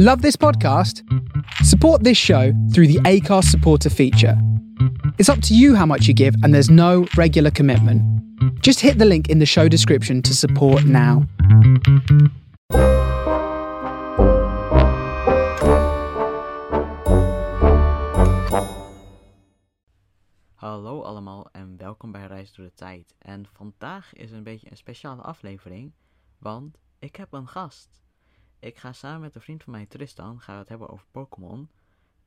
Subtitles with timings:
[0.00, 1.02] Love this podcast?
[1.64, 4.40] Support this show through the ACARS supporter feature.
[5.18, 8.00] It's up to you how much you give, and there's no regular commitment.
[8.62, 11.26] Just hit the link in the show description to support now.
[20.54, 23.14] Hallo allemaal en welkom bij Reis door de Tijd.
[23.18, 25.92] En vandaag is een beetje een speciale aflevering,
[26.38, 27.88] want ik heb een gast.
[28.60, 31.70] Ik ga samen met een vriend van mij, Tristan, gaan we het hebben over Pokémon.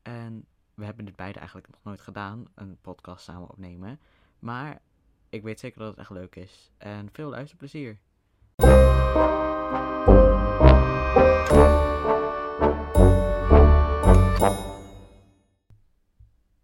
[0.01, 3.99] En we hebben dit beide eigenlijk nog nooit gedaan, een podcast samen opnemen.
[4.39, 4.81] Maar
[5.29, 6.71] ik weet zeker dat het echt leuk is.
[6.77, 7.99] En veel luisterplezier.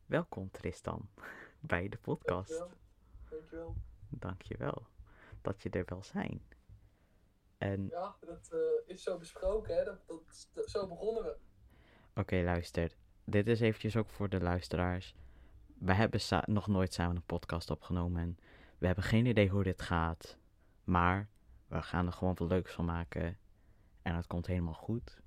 [0.05, 1.09] Welkom Tristan
[1.59, 2.49] bij de podcast.
[2.49, 2.77] Dankjewel.
[3.29, 3.75] Dankjewel.
[4.09, 4.87] Dankjewel
[5.41, 6.41] dat je er wel zijn.
[7.57, 9.83] En Ja, dat eh, is zo besproken, hè?
[9.83, 11.37] Dat, dat, dat- zo begonnen we.
[12.15, 12.95] Oké, luister.
[13.25, 15.15] Dit is eventjes ook voor de luisteraars.
[15.79, 18.21] We hebben nog nooit samen een podcast opgenomen.
[18.21, 18.37] En
[18.77, 20.37] we hebben geen idee hoe dit gaat.
[20.83, 21.29] Maar
[21.67, 23.37] we gaan er gewoon wat leuks van maken.
[24.01, 25.21] En het komt helemaal goed.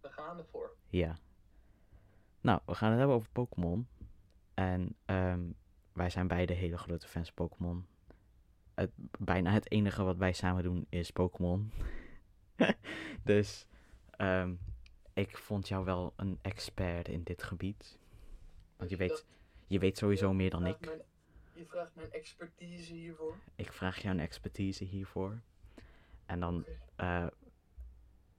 [0.00, 0.76] We gaan ervoor.
[0.88, 1.18] Ja.
[2.40, 3.88] Nou, we gaan het hebben over Pokémon.
[4.54, 5.50] En ehm,
[5.92, 7.86] wij zijn beide hele grote fans van Pokémon.
[8.80, 11.72] Het, bijna het enige wat wij samen doen is Pokémon.
[13.24, 13.66] dus
[14.10, 14.54] ehm,
[15.12, 17.98] ik vond jou wel een expert in dit gebied.
[18.76, 19.24] Want je weet,
[19.66, 20.80] je weet sowieso meer dan ik.
[20.86, 21.02] mijn-
[21.52, 23.34] je vraagt mijn expertise hiervoor.
[23.54, 25.40] Ik vraag jou een expertise hiervoor.
[26.26, 26.64] En dan
[26.96, 27.26] eh,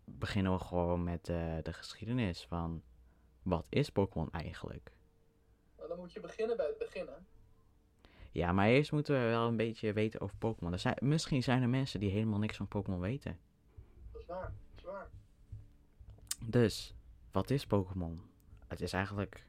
[0.06, 2.82] beginnen we gewoon met de geschiedenis van...
[3.42, 4.92] Wat is Pokémon eigenlijk?
[5.78, 7.14] Maar dan moet je beginnen bij het begin, hè?
[8.32, 10.80] Ja, maar eerst moeten we wel een beetje weten over Pokémon.
[10.80, 13.38] Zijn, misschien zijn er mensen die helemaal niks van Pokémon weten.
[14.12, 14.54] Dat is waar.
[14.70, 15.10] Dat is waar.
[16.46, 16.96] Dus,
[17.32, 18.22] wat is Pokémon?
[18.68, 19.46] Het is eigenlijk...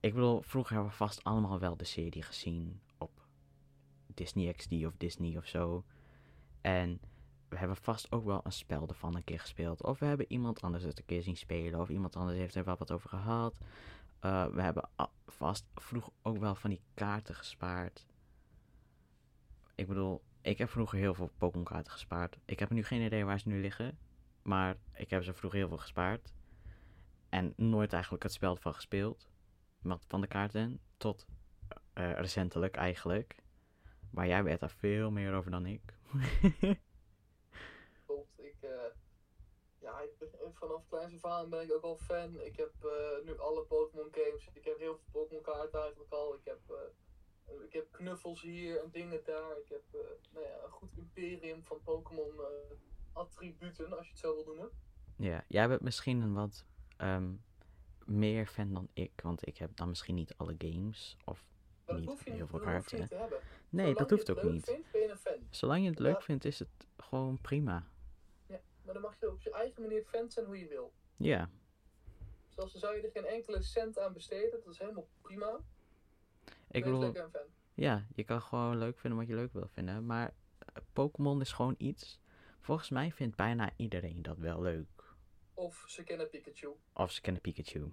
[0.00, 3.10] Ik bedoel, vroeger hebben we vast allemaal wel de serie gezien op
[4.06, 5.84] Disney XD of Disney of zo.
[6.60, 7.00] En
[7.48, 9.82] we hebben vast ook wel een spel ervan een keer gespeeld.
[9.82, 11.80] Of we hebben iemand anders het een keer zien spelen.
[11.80, 13.54] Of iemand anders heeft er wel wat over gehad.
[14.24, 14.88] Eh, we hebben
[15.26, 18.06] vast vroeg ook wel van die kaarten gespaard.
[19.74, 22.38] Ik bedoel, ik heb vroeger heel veel Pokémon kaarten gespaard.
[22.44, 23.98] Ik heb nu geen idee waar ze nu liggen.
[24.42, 26.34] Maar ik heb ze vroeger heel veel gespaard.
[27.28, 29.28] En nooit eigenlijk het spel ervan gespeeld.
[30.06, 30.80] Van de kaarten.
[30.96, 31.26] Tot
[31.92, 33.42] eh, recentelijk eigenlijk.
[34.10, 35.98] Maar jij weet daar veel meer over dan ik.
[38.06, 38.38] Klopt.
[38.40, 38.70] Ik, eh,
[39.78, 42.40] ja, ik ben- vanaf kleins af aan ben ik ook al fan.
[42.40, 44.48] Ik heb eh, nu alle Pokémon games.
[44.52, 46.34] Ik heb heel veel Pokémon kaarten eigenlijk al.
[46.34, 49.58] Ik heb, eh, ik heb knuffels hier en dingen daar.
[49.58, 50.00] Ik heb eh,
[50.32, 52.76] nou ja, een goed imperium van Pokémon eh,
[53.12, 54.70] attributen, als je het zo wil noemen.
[55.16, 56.64] Ja, jij bent misschien een wat
[56.96, 57.32] ehm,
[58.04, 59.20] meer fan dan ik.
[59.22, 61.16] Want ik heb dan misschien niet alle games.
[61.24, 61.44] Of
[61.84, 62.98] dat niet hoef je heel niet, veel kaarten.
[62.98, 64.64] Nee, Zolang dat hoeft ook niet.
[64.64, 65.46] Vindt, ben je een fan.
[65.50, 67.86] Zolang je het leuk vindt, is het gewoon prima.
[68.84, 70.92] Maar dan mag je op je eigen manier fan zijn hoe je wil.
[71.16, 71.50] Ja,
[72.48, 74.50] Zoals dan zou je er geen enkele cent aan besteden.
[74.50, 75.60] Dat is helemaal prima.
[76.70, 77.46] ik bedoel, lekker een fan.
[77.74, 80.06] ja, je kan gewoon leuk vinden wat je leuk wil vinden.
[80.06, 82.20] Maar eh, Pokémon is gewoon iets.
[82.60, 84.86] Volgens mij vindt bijna iedereen dat wel leuk.
[85.54, 86.68] Of ze kennen Pikachu.
[86.92, 87.92] Of ze kennen Pikachu.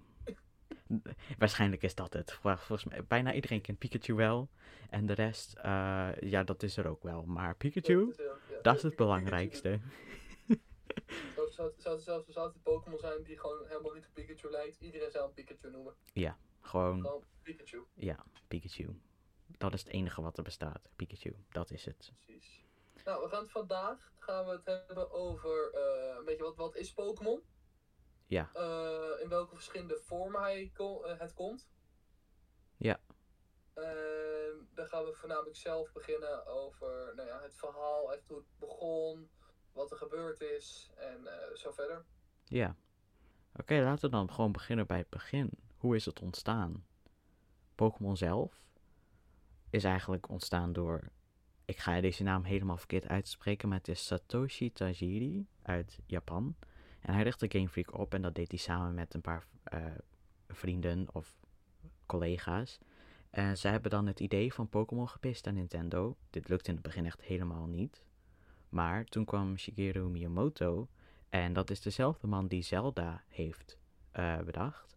[1.38, 2.32] Waarschijnlijk is dat het.
[2.32, 4.48] Vol- Volgens mij, bijna iedereen kent Pikachu wel.
[4.90, 7.24] En de rest, eh, ja, dat is er ook wel.
[7.24, 9.80] Maar Pikachu, Dat is, ja, dat is het belangrijkste.
[11.52, 14.80] Zou, zou, zou, zou, het een Pokémon zijn die gewoon helemaal niet op Pikachu lijkt.
[14.80, 15.94] Iedereen zou hem Pikachu noemen.
[16.60, 17.84] Gewoon, Gewoon Pikachu.
[17.94, 19.00] ja, Pikachu.
[19.46, 20.88] Dat is het enige wat er bestaat.
[20.96, 22.12] Pikachu, dat is het.
[22.24, 22.64] Precies.
[23.04, 26.76] Nou, we gaan het vandaag gaan we het hebben over eh, een beetje wat, wat
[26.76, 27.42] is Pokémon.
[28.26, 28.50] Ja.
[28.52, 31.68] Eh, in welke verschillende vormen hij eh, het komt.
[32.76, 33.00] Ja.
[33.74, 38.58] Ehm, dan gaan we voornamelijk zelf beginnen over nou ja, het verhaal, echt hoe het
[38.58, 39.30] begon,
[39.72, 42.04] wat er gebeurd is en eh, zo verder.
[42.44, 42.76] Ja.
[43.56, 45.50] Oké, laten we dan gewoon beginnen bij het begin.
[45.76, 46.84] Hoe is het ontstaan?
[47.74, 48.62] Pokémon zelf
[49.70, 51.10] is eigenlijk ontstaan door.
[51.64, 56.56] Ik ga deze naam helemaal verkeerd uitspreken, maar het is Satoshi Tajiri uit Japan.
[57.00, 59.84] En hij richtte Game Freak op en dat deed hij samen met een paar eh,
[60.48, 61.36] vrienden of
[62.06, 62.78] collega's.
[63.30, 66.16] En zij hebben dan het idee van Pokémon gepist aan Nintendo.
[66.30, 68.04] Dit lukte in het begin echt helemaal niet.
[68.72, 70.88] Maar toen kwam Shigeru Miyamoto
[71.28, 73.78] en dat is dezelfde man die Zelda heeft
[74.10, 74.96] eh, bedacht.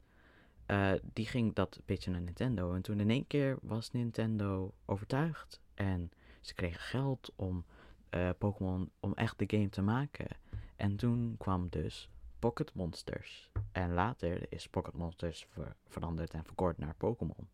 [0.66, 2.74] Eh, die ging dat pitchen naar Nintendo.
[2.74, 5.62] En toen in één keer was Nintendo overtuigd.
[5.74, 6.12] En
[6.42, 7.66] ze kregen geld om
[8.10, 10.28] eh, Pokémon, om echt de game te maken.
[10.76, 13.52] En toen kwam dus Pocket Monsters.
[13.72, 17.48] En later is Pocket Monsters ver- veranderd en verkort naar Pokémon.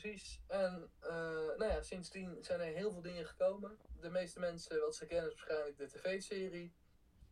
[0.00, 0.40] Precies.
[0.46, 1.10] En eh,
[1.56, 3.78] nou ja, sindsdien zijn er heel veel dingen gekomen.
[4.00, 6.72] De meeste mensen wat ze kennen is waarschijnlijk de tv-serie.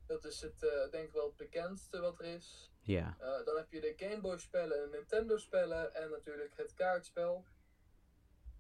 [0.07, 2.71] Dat is het, eh, denk ik wel het bekendste wat er is.
[2.81, 6.75] Ja, Eh, dan heb je de Game Boy spellen de Nintendo spellen en natuurlijk het
[6.75, 7.45] kaartspel.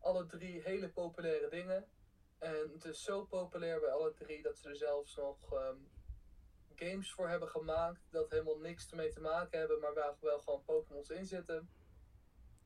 [0.00, 1.88] Alle drie hele populaire dingen.
[2.38, 5.76] En het is zo populair bij alle drie dat ze er zelfs nog ehm,
[6.75, 8.00] games voor hebben gemaakt.
[8.11, 11.70] Dat helemaal niks ermee te maken hebben, maar waar wel gewoon Pokémon's in zitten.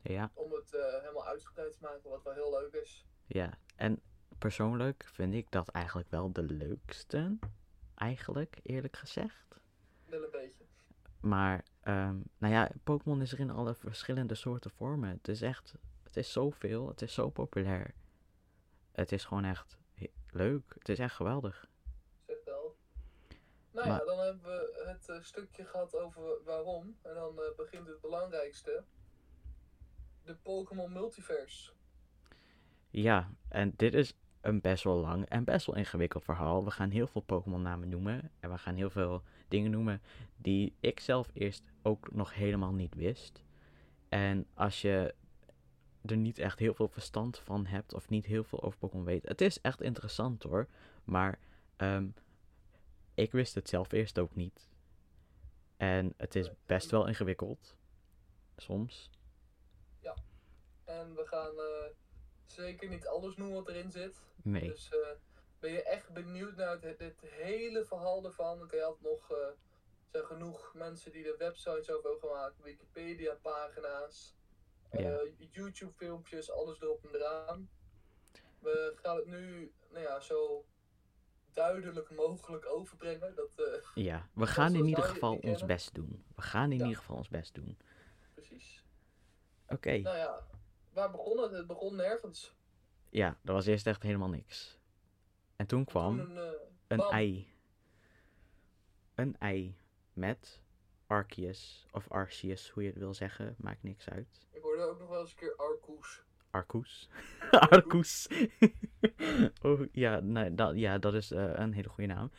[0.03, 3.07] Ja, Om het eh, helemaal uitgebreid te maken, wat wel heel leuk is.
[3.27, 3.59] ja.
[3.77, 4.01] En
[4.39, 7.39] persoonlijk vind ik dat eigenlijk wel de leukste.
[7.95, 9.61] Eigenlijk, eerlijk gezegd.
[10.07, 10.65] Wel een beetje.
[11.21, 15.11] Maar, ehm, nou ja, Pokémon is er in alle verschillende soorten vormen.
[15.11, 17.95] Het is echt, het is zoveel, het is zo populair.
[18.93, 19.79] Het is gewoon echt
[20.31, 20.75] leuk.
[20.79, 21.69] Het is echt geweldig.
[22.27, 22.77] Zeg wel.
[23.71, 26.99] Nou Maar- ja, dan hebben we het eh, stukje gehad over waarom.
[27.03, 28.85] En dan eh, begint het belangrijkste.
[30.31, 31.73] De Pokémon Multiverse.
[32.91, 36.65] Ja, en dit is een best wel lang en best wel ingewikkeld verhaal.
[36.65, 38.31] We gaan heel veel Pokémon namen noemen.
[38.41, 40.03] En we gaan heel veel dingen noemen
[40.37, 43.43] die ik zelf eerst ook nog helemaal niet wist.
[44.09, 45.15] En als je
[46.05, 49.29] er niet echt heel veel verstand van hebt of niet heel veel over Pokémon weet.
[49.29, 50.69] Het is echt interessant hoor.
[51.05, 51.39] Maar
[51.77, 52.09] ehm,
[53.15, 54.69] ik wist het zelf eerst ook niet.
[55.77, 57.77] En het is best wel ingewikkeld.
[58.57, 59.11] Soms.
[60.91, 61.91] En we gaan eh,
[62.47, 64.23] zeker niet alles noemen wat erin zit.
[64.43, 64.69] Nee.
[64.69, 65.09] Dus eh,
[65.59, 68.59] ben je echt benieuwd naar het, dit hele verhaal ervan?
[68.59, 69.31] Dan kan je altijd nog.
[69.31, 69.57] eh, er
[70.11, 74.37] zijn genoeg mensen die er websites over hebben gemaakt, Wikipedia-pagina's,
[74.91, 75.21] eh, Ja.
[75.39, 77.71] YouTube-filmpjes, alles erop en eraan.
[78.59, 80.65] We gaan het nu nou ja, zo
[81.53, 83.35] duidelijk mogelijk overbrengen.
[83.35, 86.25] Dat, eh, Ja, we gaan in ieder geval ons best doen.
[86.37, 86.85] We gaan in Ja.
[86.85, 87.79] ieder geval ons best doen.
[88.35, 88.85] precies.
[89.69, 90.47] Oké, Nou ja,
[91.01, 91.53] waar begon het?
[91.53, 92.55] Het begon nergens.
[93.09, 94.79] ja, er was eerst echt helemaal niks.
[95.57, 96.53] En toen kwam Toen een, eh,
[96.87, 97.53] een ei.
[99.15, 99.77] Een ei
[100.13, 100.63] met
[101.07, 104.49] Arceus, of Arceus, hoe je het wil zeggen, maakt niks uit.
[104.51, 106.23] Ik hoorde ook nog wel eens een keer Arcoes.
[106.51, 107.09] Arcus.
[107.51, 108.29] Arcus.
[109.63, 112.31] oh, ja, nee, dat, ja, dat is eh, een hele goede naam.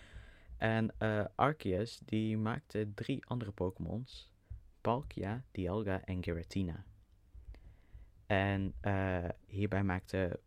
[0.58, 4.32] En eh Arceus, die maakte drie andere Pokémons.
[4.82, 6.86] Palkia, Dialga en Giratina.
[8.32, 10.40] En eh, hierbij maakte...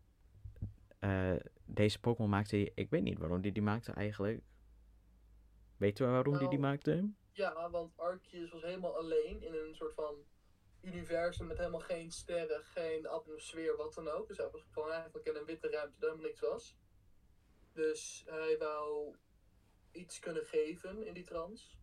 [0.99, 1.35] eh,
[1.65, 2.71] deze Pokémon maakte hij...
[2.75, 4.41] Ik weet niet waarom die die maakte eigenlijk.
[5.77, 7.09] Weten we waarom die die Nou, maakte?
[7.31, 10.15] Ja, want Arceus was helemaal alleen in een soort van
[10.81, 14.27] universum met helemaal geen sterren, geen atmosfeer, wat dan ook.
[14.27, 16.77] Dus hij was gewoon eigenlijk in een witte ruimte waar helemaal niks was.
[17.73, 19.15] Dus hij wou
[19.91, 21.75] iets kunnen geven in die trance.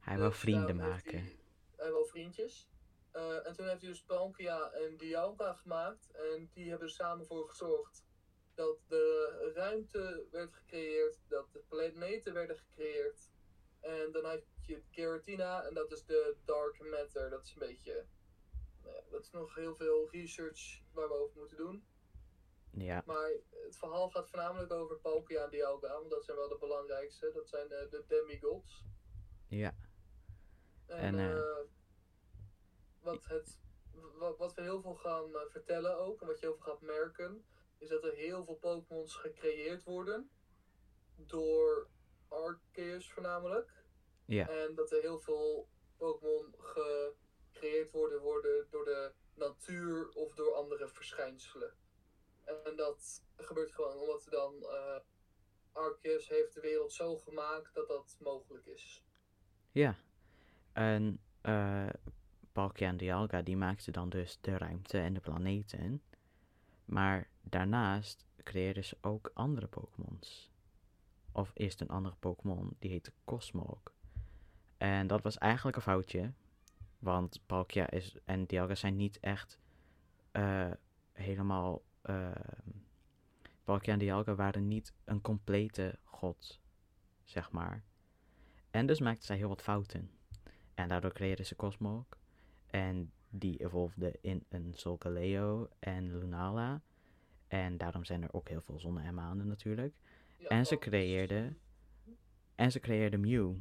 [0.00, 1.18] Hij wou Dus vrienden daarom heeft maken.
[1.18, 1.38] Hij,
[1.76, 2.70] hij wou vriendjes.
[3.18, 6.10] Eh, en toen heeft hij dus Palkia en Dialga gemaakt.
[6.10, 8.06] En die hebben er samen voor gezorgd
[8.54, 13.30] dat de ruimte werd gecreëerd, dat de planeten werden gecreëerd.
[13.80, 17.30] En dan had je Giratina en dat is de Dark Matter.
[17.30, 18.06] Dat is een beetje.
[18.82, 21.86] nou ja, dat is nog heel veel research waar we over moeten doen.
[22.70, 26.58] Ja, Maar het verhaal gaat voornamelijk over Palkia en Dialga, want dat zijn wel de
[26.58, 27.30] belangrijkste.
[27.34, 28.84] Dat zijn eh, de demigods.
[29.48, 29.74] ja,
[30.86, 31.76] En, En, eh,
[33.08, 33.58] wat, het,
[34.18, 36.80] wat, wat we heel veel gaan eh, vertellen ook, en wat je heel veel gaat
[36.80, 37.44] merken,
[37.78, 40.30] is dat er heel veel Pokémons gecreëerd worden.
[41.16, 41.88] Door
[42.28, 43.84] Arceus voornamelijk.
[44.24, 50.54] ja, En dat er heel veel Pokémon gecreëerd worden, worden door de natuur of door
[50.54, 51.74] andere verschijnselen.
[52.44, 55.00] En dat gebeurt gewoon omdat dan eh
[55.72, 59.04] Arceus heeft de wereld zo gemaakt dat dat mogelijk is.
[59.72, 59.98] ja.
[60.72, 61.88] En eh
[62.58, 66.02] Palkia en Dialga die maakten dan dus de ruimte en de planeten.
[66.84, 70.50] Maar daarnaast creëerden ze ook andere Pokémons.
[71.32, 73.82] Of eerst een andere Pokémon, die heette Cosmog.
[74.76, 76.32] En dat was eigenlijk een foutje.
[76.98, 79.58] Want Palkia is, en Dialga zijn niet echt
[80.30, 80.70] eh,
[81.12, 81.82] helemaal...
[82.02, 82.30] eh,
[83.64, 86.60] Palkia en Dialga waren niet een complete god,
[87.24, 87.84] zeg maar.
[88.70, 90.10] En dus maakten zij heel wat fouten.
[90.74, 92.17] En daardoor creëerden ze Cosmog.
[92.70, 96.80] En die evolvede in een Solgaleo en Lunala.
[97.48, 99.94] En daarom zijn er ook heel veel zonnen en maanden natuurlijk.
[100.38, 101.58] Ja, En ze creëerden-
[102.54, 103.54] En ze creëerden Mew.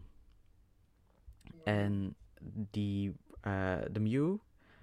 [1.64, 2.16] En
[2.72, 4.36] die, eh, de Mew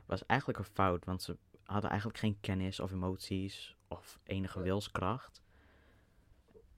[0.06, 5.42] was eigenlijk een fout, want ze hadden eigenlijk geen kennis of emoties of enige wilskracht.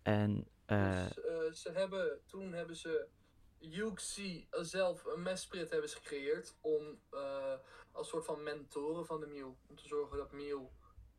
[0.02, 3.06] En, eh, Dus, eh, ze hebben, toen hebben ze
[3.58, 7.54] Yuxi zelf een mesprit hebben ze gecreëerd om eh,
[7.92, 9.52] als soort van mentoren van de Mew.
[9.66, 10.66] Om te zorgen dat Mew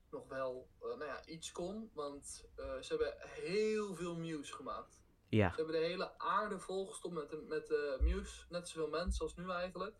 [0.09, 1.91] nog wel eh, nou ja, iets kon.
[1.93, 5.01] Want eh, ze hebben heel veel Mews gemaakt.
[5.29, 7.69] Ja, Ze hebben de hele aarde volgestopt met, met
[8.01, 8.45] Mews.
[8.49, 9.95] Net zoveel mensen als nu eigenlijk.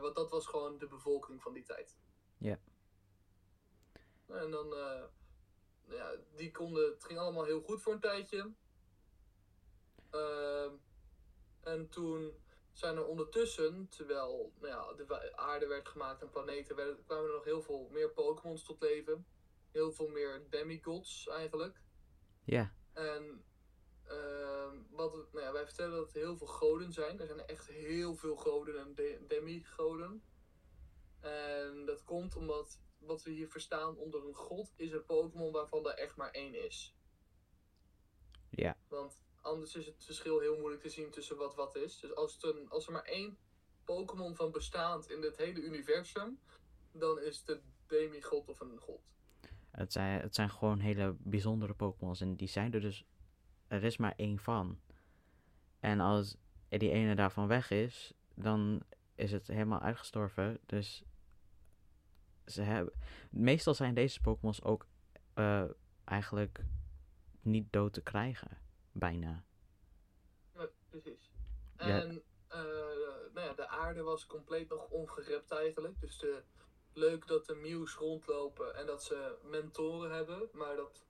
[0.00, 1.98] Want dat was gewoon de bevolking van die tijd.
[2.38, 2.60] Ja.
[4.26, 5.08] En dan, nou
[5.86, 8.52] ja, die konden, het ging allemaal heel goed voor een tijdje.
[10.10, 10.74] Ehm,
[11.72, 12.34] en toen
[12.72, 17.34] zijn er ondertussen, terwijl nou ja, de aarde werd gemaakt en planeten, werden, kwamen er
[17.34, 19.26] nog heel veel meer Pokémons tot leven.
[19.70, 21.80] Heel veel meer demigods eigenlijk.
[22.44, 23.44] ja, En
[24.04, 27.20] ehm, wat, nou ja, wij vertellen dat er heel veel goden zijn.
[27.20, 30.22] Er zijn echt heel veel goden en de- demigoden.
[31.20, 35.86] En dat komt omdat wat we hier verstaan onder een god is een Pokémon waarvan
[35.88, 36.94] er echt maar één is.
[38.50, 42.00] ja, Want anders is het verschil heel moeilijk te zien tussen wat wat is.
[42.00, 43.38] Dus als, een, als er maar één
[43.84, 46.38] Pokémon van bestaat in het hele universum,
[46.92, 49.00] dan is het een demigod of een god.
[49.70, 53.04] het zijn, het zijn gewoon hele bijzondere Pokémons en die zijn er dus,
[53.68, 54.80] er is maar één van.
[55.80, 56.36] En als
[56.68, 58.82] die ene daarvan weg is, dan
[59.14, 60.60] is het helemaal uitgestorven.
[60.66, 61.04] Dus
[62.46, 62.94] ze hebben,
[63.30, 64.86] meestal zijn deze Pokémons ook
[65.34, 65.64] eh,
[66.04, 66.64] eigenlijk
[67.42, 68.58] niet dood te krijgen,
[69.00, 69.44] bijna.
[70.54, 71.30] Ja, precies.
[71.76, 72.00] Ja.
[72.00, 72.58] En eh,
[73.32, 76.00] nou ja, de aarde was compleet nog ongerept eigenlijk.
[76.00, 76.42] Dus de,
[76.92, 80.48] leuk dat de Mews rondlopen en dat ze mentoren hebben.
[80.52, 81.04] Maar dat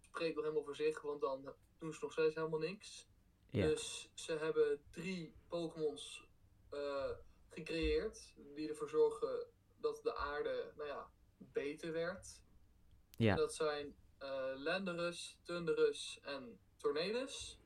[0.00, 3.06] spreekt nog helemaal voor zich, want dan doen ze nog steeds helemaal niks.
[3.50, 6.28] Ja, Dus ze hebben drie Pokémons
[6.70, 7.10] eh,
[7.48, 9.46] gecreëerd die ervoor zorgen
[9.80, 12.40] dat de aarde nou ja, beter werd.
[13.16, 13.36] Ja.
[13.36, 17.60] Dat zijn eh Landorus, Thundurus en Tornadus.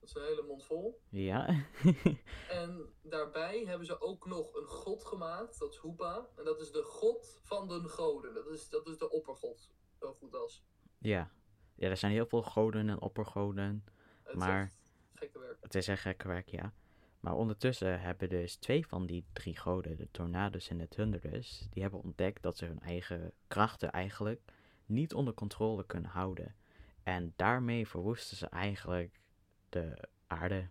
[0.00, 1.00] Dat is een hele mond vol.
[1.08, 1.64] ja,
[2.48, 6.26] En daarbij hebben ze ook nog een god gemaakt, dat is Hoopa.
[6.36, 8.34] En dat is de god van de goden.
[8.34, 9.70] Dat is, dat is de oppergod,
[10.00, 10.64] zo goed als.
[10.98, 11.30] ja.
[11.74, 13.84] Ja, er zijn heel veel goden en oppergoden.
[14.22, 15.56] Het Maar- is gekke werk.
[15.60, 16.72] Het is echt gekke werk, ja.
[17.20, 21.82] Maar ondertussen hebben dus twee van die drie goden, de Tornadus en de Thunderus, die
[21.82, 24.40] hebben ontdekt dat ze hun eigen krachten eigenlijk
[24.86, 26.54] niet onder controle kunnen houden.
[27.08, 29.20] En daarmee verwoesten ze eigenlijk
[29.68, 30.68] de aarde.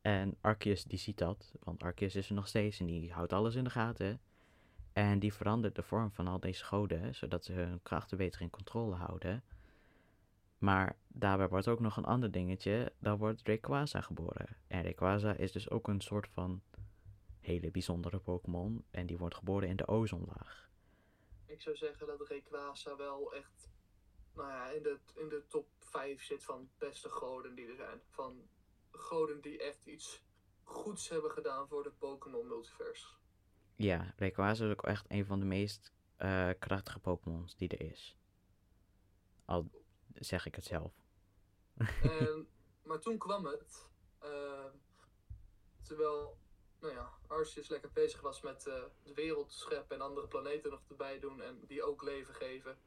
[0.00, 3.54] En Arceus die ziet dat, want Arceus is er nog steeds en die houdt alles
[3.54, 4.20] in de gaten.
[4.92, 8.50] En die verandert de vorm van al deze goden, zodat ze hun krachten beter in
[8.50, 9.44] controle houden.
[10.58, 14.56] Maar daarbij wordt ook nog een ander dingetje, dan wordt Rayquaza geboren.
[14.66, 16.62] En Rayquaza is dus ook een soort van
[17.40, 18.84] hele bijzondere Pokémon.
[18.90, 20.68] En die wordt geboren in de ozonlaag.
[21.46, 23.68] Ik zou zeggen dat Rayquaza wel echt
[24.38, 28.00] nou ja, in, de, in de top 5 zit van beste goden die er zijn.
[28.08, 28.48] Van
[28.90, 30.22] goden die echt iets
[30.62, 33.06] goeds hebben gedaan voor de Pokémon multiverse.
[33.76, 38.16] Ja, Rayquaza is ook echt een van de meest eh, krachtige Pokémons die er is.
[39.44, 39.70] Al
[40.14, 40.92] zeg ik het zelf.
[42.02, 42.48] En,
[42.82, 44.72] maar toen kwam het, ehm,
[45.82, 46.38] terwijl
[46.80, 50.80] nou ja, Arceus lekker bezig was met eh, de wereld scheppen en andere planeten nog
[50.88, 52.78] erbij doen en die ook leven geven,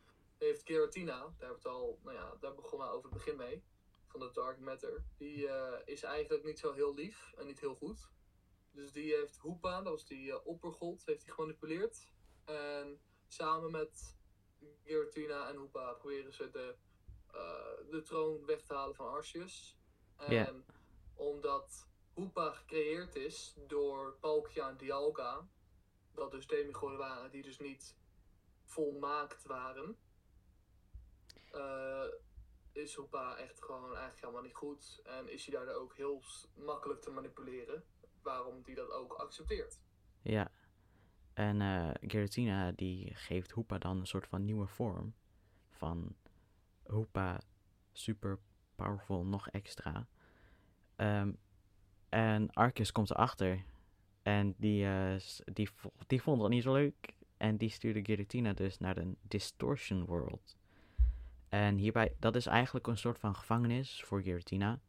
[0.41, 3.37] heeft Giratina, daar hebben we het al, nou ja, daar begonnen we over het begin
[3.37, 3.63] mee,
[4.07, 7.75] van de Dark Matter, die eh, is eigenlijk niet zo heel lief en niet heel
[7.75, 8.09] goed.
[8.71, 12.07] Dus die heeft Hoopa, dat was die eh, oppergod, heeft hij gemanipuleerd.
[12.45, 14.17] En samen met
[14.83, 16.75] Giratina en Hoopa proberen ze de
[17.33, 19.77] eh, de troon weg te halen van Arceus.
[20.17, 20.65] En
[21.15, 25.47] omdat Hoopa gecreëerd is door Palkia en Dialga,
[26.13, 27.97] dat dus demigoden waren die dus niet
[28.65, 29.97] volmaakt waren,
[31.51, 32.03] eh,
[32.71, 35.01] is Hoopa echt gewoon eigenlijk helemaal niet goed.
[35.03, 36.23] En is hij daardoor ook heel
[36.55, 37.83] makkelijk te manipuleren,
[38.21, 39.79] waarom die dat ook accepteert.
[40.21, 40.51] Ja.
[41.33, 45.13] En eh Giratina die geeft Hoopa dan een soort van nieuwe vorm.
[45.69, 46.15] Van
[46.83, 47.41] Hoopa
[47.91, 48.39] super
[48.75, 50.07] powerful nog extra.
[50.95, 51.31] Ehm,
[52.09, 53.63] en Arceus komt erachter.
[54.21, 55.15] En die, eh,
[55.45, 55.69] die,
[56.07, 57.15] die vond dat niet zo leuk.
[57.37, 60.57] En die stuurde Giratina dus naar de Distortion World.
[61.51, 64.79] En hierbij, dat is eigenlijk een soort van gevangenis voor Giratina.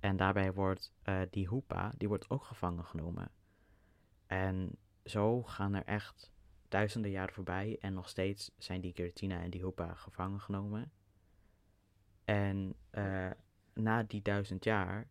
[0.00, 3.30] En daarbij wordt eh, die Hoopa, die wordt ook gevangen genomen.
[4.26, 6.32] En zo gaan er echt
[6.68, 10.92] duizenden jaren voorbij en nog steeds zijn die Giratina en die Hoopa gevangen genomen.
[12.24, 13.30] En eh,
[13.72, 15.08] na die duizend jaar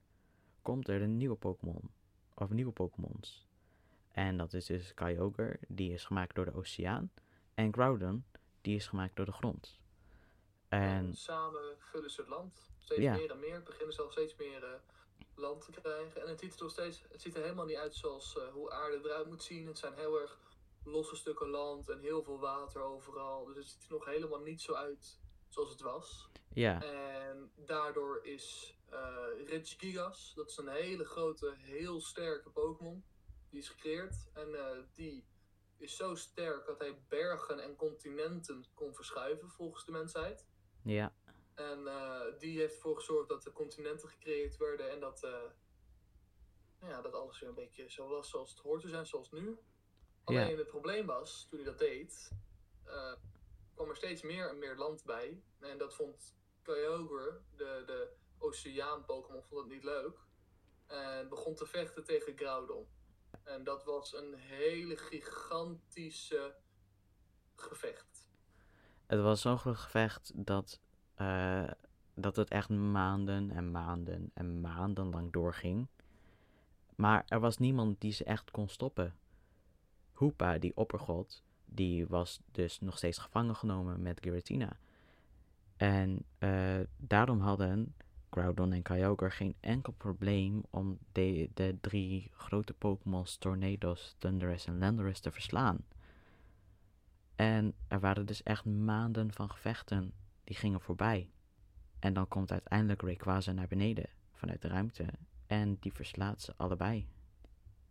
[0.61, 1.89] komt er een nieuwe Pokémon,
[2.33, 3.47] of nieuwe Pokémons.
[4.11, 7.11] En dat is dus Kyogre, die is gemaakt door de oceaan.
[7.53, 8.23] En Groudon,
[8.61, 9.80] die is gemaakt door de grond.
[10.71, 12.69] En En samen vullen ze het land.
[12.79, 13.15] Steeds Ja.
[13.15, 13.63] meer en meer.
[13.63, 14.79] Beginnen ze al steeds meer eh,
[15.35, 16.21] land te krijgen.
[16.21, 18.71] En het ziet er nog steeds, het ziet er helemaal niet uit zoals eh, hoe
[18.71, 19.67] aarde eruit moet zien.
[19.67, 20.39] Het zijn heel erg
[20.83, 23.45] losse stukken land en heel veel water overal.
[23.45, 26.29] Dus het ziet er nog helemaal niet zo uit zoals het was.
[26.53, 33.03] Ja, En daardoor is eh Regigigas, dat is een hele grote, heel sterke Pokémon.
[33.49, 34.55] Die is gecreëerd en
[34.93, 35.25] die
[35.77, 40.45] is zo sterk dat hij bergen en continenten kon verschuiven volgens de mensheid.
[40.83, 41.13] Ja,
[41.53, 45.43] En eh, die heeft ervoor gezorgd dat de continenten gecreëerd werden en dat, eh,
[46.79, 49.31] nou ja, dat alles weer een beetje zo was zoals het hoort te zijn, zoals
[49.31, 49.59] nu.
[50.23, 52.31] Alleen het probleem was, toen hij dat deed,
[52.83, 53.13] eh,
[53.73, 55.43] kwam er steeds meer en meer land bij.
[55.59, 60.19] En dat vond Kyogre, de, de oceaan-Pokémon, vond dat niet leuk.
[60.87, 62.87] En begon te vechten tegen Groudon.
[63.43, 66.55] En dat was een hele gigantische
[67.55, 68.10] gevecht.
[69.11, 70.79] Het was zo'n gevecht dat,
[71.15, 71.67] eh,
[72.13, 75.87] dat het echt maanden en maanden en maanden lang doorging.
[76.95, 79.15] Maar er was niemand die ze echt kon stoppen.
[80.13, 84.77] Hoopa, die oppergod, die was dus nog steeds gevangen genomen met Giratina.
[85.77, 87.95] En eh, daarom hadden
[88.29, 94.79] Groudon en Kyogre geen enkel probleem om de, de drie grote Pokémons Tornadus, Thundurus en
[94.79, 95.83] Landorus te verslaan.
[97.41, 101.31] En er waren dus echt maanden van gevechten die gingen voorbij.
[101.99, 105.05] En dan komt uiteindelijk Rayquaza naar beneden vanuit de ruimte
[105.47, 107.09] en die verslaat ze allebei.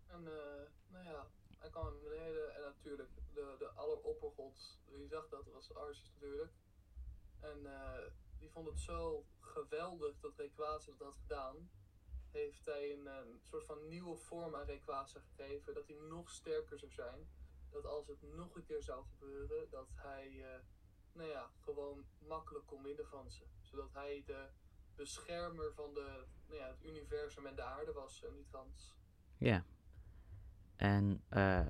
[0.06, 1.26] En eh, nou ja,
[1.58, 6.52] hij kwam naar beneden en natuurlijk de, de alleroppergod, wie zag dat, was Arceus natuurlijk.
[7.40, 8.02] En eh,
[8.38, 11.70] die vond het zo geweldig dat Rayquaza dat had gedaan.
[12.30, 16.78] Heeft hij een, eh, soort van nieuwe vorm aan Rayquaza gegeven, dat hij nog sterker
[16.78, 17.28] zou zijn.
[17.70, 20.60] Dat als het nog een keer zou gebeuren, dat hij, eh,
[21.12, 23.44] nou ja, gewoon makkelijk kon winnen van ze.
[23.60, 24.48] Zodat hij de
[24.94, 28.94] beschermer van de, nou ja, het universum en de aarde was en niet Gans.
[29.38, 29.64] Ja.
[30.76, 31.66] En eh,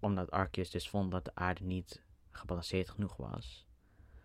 [0.00, 3.66] omdat Arceus dus vond dat de aarde niet gebalanceerd genoeg was,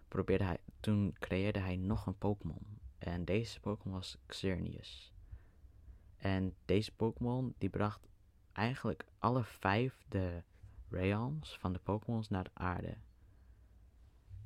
[0.08, 2.80] probeerde hij, toen creëerde hij nog een Pokémon.
[2.98, 5.14] En deze Pokémon was Xerneas.
[6.18, 8.08] En deze Pokémon die bracht
[8.56, 10.44] eigenlijk alle vijf de
[10.90, 12.98] realms van de Pokémons naar de aarde.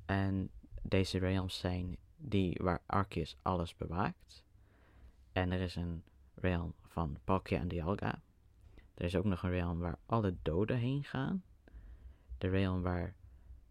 [0.06, 0.50] En
[0.82, 4.44] deze realms zijn die waar Arceus alles bewaakt.
[5.32, 8.22] En er is een realm van Palkia en Dialga.
[8.94, 11.44] Er is ook nog een realm waar alle doden heen gaan.
[12.38, 13.16] De realm waar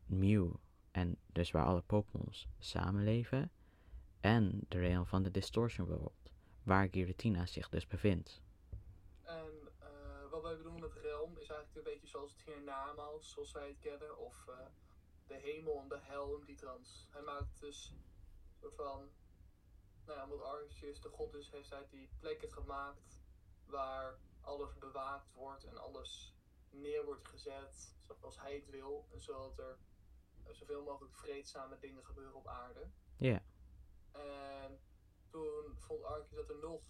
[0.06, 0.54] Mew
[0.90, 3.50] en dus waar alle Pokémons samenleven.
[4.20, 8.42] En de realm van de Distortion World, waar Giratina zich dus bevindt.
[11.36, 14.66] Is eigenlijk een beetje zoals het hiernamaals, zoals wij het kennen, of eh,
[15.26, 17.08] de hemel en de hel in die trans.
[17.10, 19.10] Hij maakt dus een soort van,
[20.04, 23.22] nou ja, omdat de god is, heeft hij die plekken gemaakt
[23.66, 26.34] waar alles bewaakt wordt en alles
[26.70, 27.96] neer wordt gezet
[28.28, 29.06] zoals hij het wil.
[29.12, 29.78] En zodat er
[30.54, 32.90] zoveel mogelijk vreedzame dingen gebeuren op aarde.
[33.16, 33.42] Ja,
[34.12, 34.80] En
[35.30, 36.82] toen vond Arceus dat er nog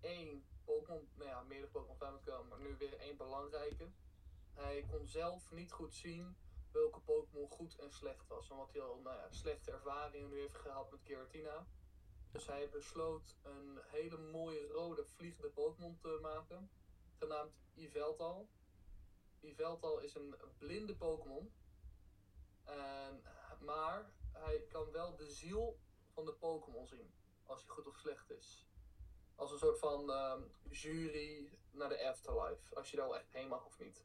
[0.00, 3.90] één Pokémon, nou ja, meerdere Pokémon moeten komen, maar nu weer één belangrijke.
[4.52, 6.36] Hij kon zelf niet goed zien
[6.72, 10.58] welke Pokémon goed en slecht was, omdat hij al nou ja, slechte ervaringen nu heeft
[10.58, 11.66] gehad met Giratina.
[12.32, 16.70] Dus hij besloot een hele mooie rode vliegende Pokémon te maken,
[17.18, 18.48] genaamd Yveltal.
[19.40, 21.52] Yveltal is een blinde Pokémon,
[23.60, 25.78] maar hij kan wel de ziel
[26.12, 27.12] van de Pokémon zien,
[27.44, 28.67] als hij goed of slecht is.
[29.38, 33.48] Als een soort van ehm, jury naar de afterlife, als je daar wel echt heen
[33.48, 34.04] mag of niet.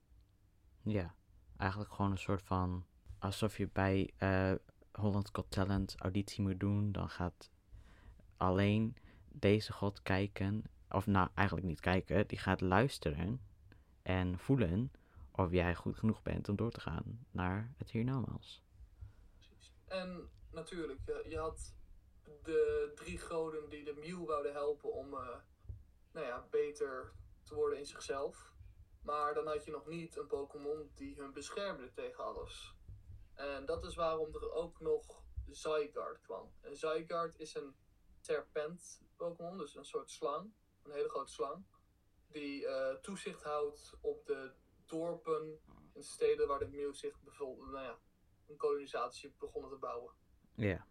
[0.83, 1.15] ja.
[1.57, 2.85] Eigenlijk gewoon een soort van.
[3.19, 4.53] Alsof je bij eh
[4.91, 6.91] Holland Got Talent auditie moet doen.
[6.91, 7.51] Dan gaat
[8.37, 8.97] alleen
[9.31, 10.63] deze god kijken.
[10.89, 12.27] Of nou, eigenlijk niet kijken.
[12.27, 13.41] Die gaat luisteren
[14.01, 14.91] en voelen
[15.31, 18.63] of jij goed genoeg bent om door te gaan naar het hiernamaals.
[19.33, 19.73] Precies.
[19.85, 21.73] En natuurlijk, je, je had
[22.43, 25.37] de drie goden die de Mew wouden helpen om eh,
[26.11, 28.51] nou ja, beter te worden in zichzelf.
[29.01, 32.75] Maar dan had je nog niet een Pokémon die hun beschermde tegen alles.
[33.33, 36.53] En dat is waarom er ook nog Zygarde kwam.
[36.61, 37.75] En Zygarde is een
[38.19, 40.53] serpent Pokémon, dus een soort slang.
[40.83, 41.65] Een hele grote slang.
[42.27, 44.51] Die eh, toezicht houdt op de
[44.85, 45.59] dorpen
[45.93, 47.19] en steden waar de Mew zich.
[47.39, 47.99] Nou ja,
[48.47, 50.13] een kolonisatie begonnen te bouwen.
[50.55, 50.87] Ja.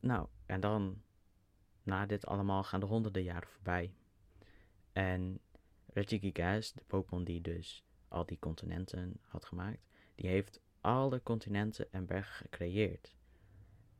[0.00, 1.02] Nou, en dan,
[1.82, 3.94] na dit allemaal, gaan de honderden jaren voorbij.
[4.92, 5.40] En
[5.86, 12.06] Regigigas, de Pokémon die dus al die continenten had gemaakt, die heeft alle continenten en
[12.06, 13.14] bergen gecreëerd.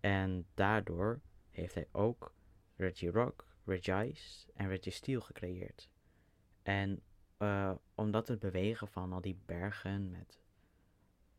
[0.01, 2.35] En daardoor heeft hij ook
[2.77, 5.91] Regirock Regice en Registeel gecreëerd.
[6.63, 7.03] En
[7.37, 10.41] eh, omdat het bewegen van al die bergen met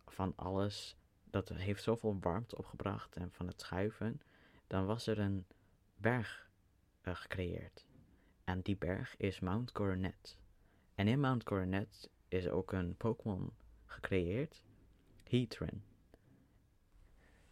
[0.08, 4.21] van alles, dat heeft zoveel warmte opgebracht en van het schuiven,
[4.71, 5.45] dan was er een
[5.95, 6.49] berg
[7.01, 7.86] eh, gecreëerd.
[8.43, 10.38] En die berg is Mount Coronet.
[10.95, 13.53] En in Mount Coronet is ook een Pokémon
[13.86, 14.63] gecreëerd,
[15.23, 15.84] Heatran.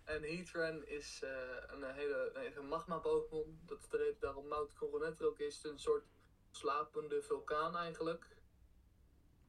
[0.03, 1.29] En Heatran is eh,
[1.67, 3.59] een hele een magma-Pokémon.
[3.65, 5.63] Dat is de reden daarom Mount Coronet ook is.
[5.63, 6.05] Een soort
[6.51, 8.27] slapende vulkaan eigenlijk.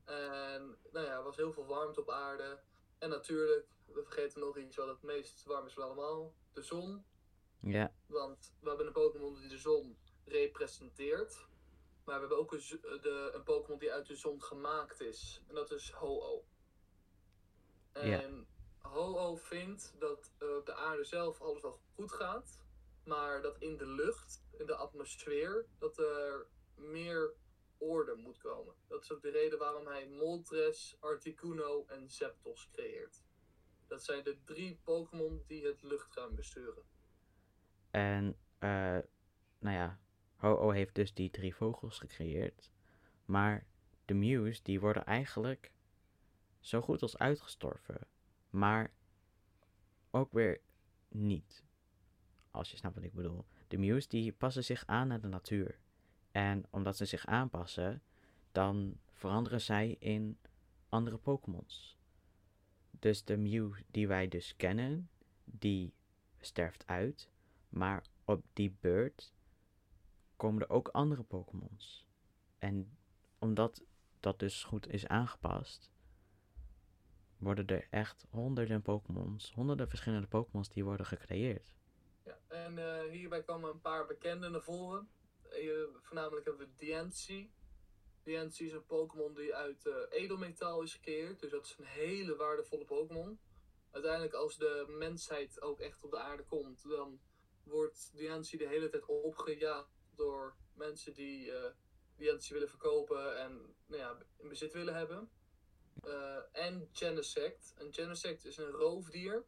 [0.04, 2.60] En nou ja, er was heel veel warmte op aarde.
[2.98, 6.34] En natuurlijk, we vergeten nog iets wat het meest warm is van allemaal.
[6.52, 7.04] De zon.
[7.60, 11.48] Ja, Want we hebben een Pokémon die de zon representeert.
[12.04, 15.42] Maar we hebben ook een, de, een Pokémon die uit de zon gemaakt is.
[15.48, 16.44] En dat is Ho-Oh.
[17.92, 18.46] En
[18.78, 22.58] Ho-Oh vindt dat eh, op de aarde zelf alles wel goed gaat.
[23.04, 27.34] Maar dat in de lucht, in de atmosfeer, dat er meer
[27.78, 28.74] orde moet komen.
[28.88, 33.22] Dat is ook de reden waarom hij Moltres, Articuno en Zapdos creëert.
[33.86, 36.84] Dat zijn de drie Pokémon die het luchtruim besturen.
[37.90, 38.98] En, eh,
[39.58, 39.98] nou ja,
[40.36, 42.70] Ho-Oh heeft dus die drie vogels gecreëerd.
[43.24, 43.66] Maar
[44.04, 45.72] de Mews, die worden eigenlijk
[46.60, 48.06] zo goed als uitgestorven.
[48.50, 48.92] Maar
[50.10, 50.60] ook weer
[51.08, 51.64] niet.
[52.50, 53.44] Als je snapt wat ik bedoel.
[53.68, 55.78] De Mews, die passen zich aan aan de natuur.
[56.30, 58.02] En omdat ze zich aanpassen,
[58.52, 60.38] dan veranderen zij in
[60.88, 61.98] andere Pokémons.
[62.90, 65.10] Dus de Mew die wij dus kennen,
[65.44, 65.94] die
[66.40, 67.29] sterft uit.
[67.70, 69.32] Maar op die beurt
[70.36, 72.06] komen er ook andere Pokémons.
[72.58, 72.98] En
[73.38, 73.82] omdat
[74.20, 75.90] dat dus goed is aangepast,
[77.38, 81.74] worden er echt honderden Pokémons, honderden verschillende Pokémons die worden gecreëerd.
[82.24, 85.08] Ja, en eh, hierbij komen een paar bekenden naar voren.
[85.42, 87.52] Eh, voornamelijk hebben we Diancie.
[88.22, 91.40] Diancie is een Pokémon die uit eh, edelmetaal is gecreëerd.
[91.40, 93.40] Dus dat is een hele waardevolle Pokémon.
[93.90, 97.20] Uiteindelijk, als de mensheid ook echt op de aarde komt, dan
[97.70, 101.52] wordt Diancie de hele tijd opgejaagd door mensen die
[102.16, 105.30] Diancie willen verkopen en nou ja, in bezit willen hebben.
[106.02, 107.74] Eh, en Genesect.
[107.78, 109.44] En Genesect is een roofdier.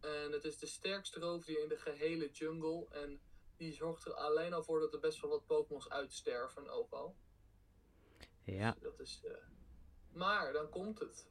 [0.00, 2.86] En het is de sterkste roofdier in de gehele jungle.
[2.90, 3.20] En
[3.56, 7.16] die zorgt er alleen al voor dat er best wel wat Pokémons uitsterven ook al.
[8.44, 9.32] Ja, Dus dat is, eh,
[10.12, 11.28] Maar dan komt het.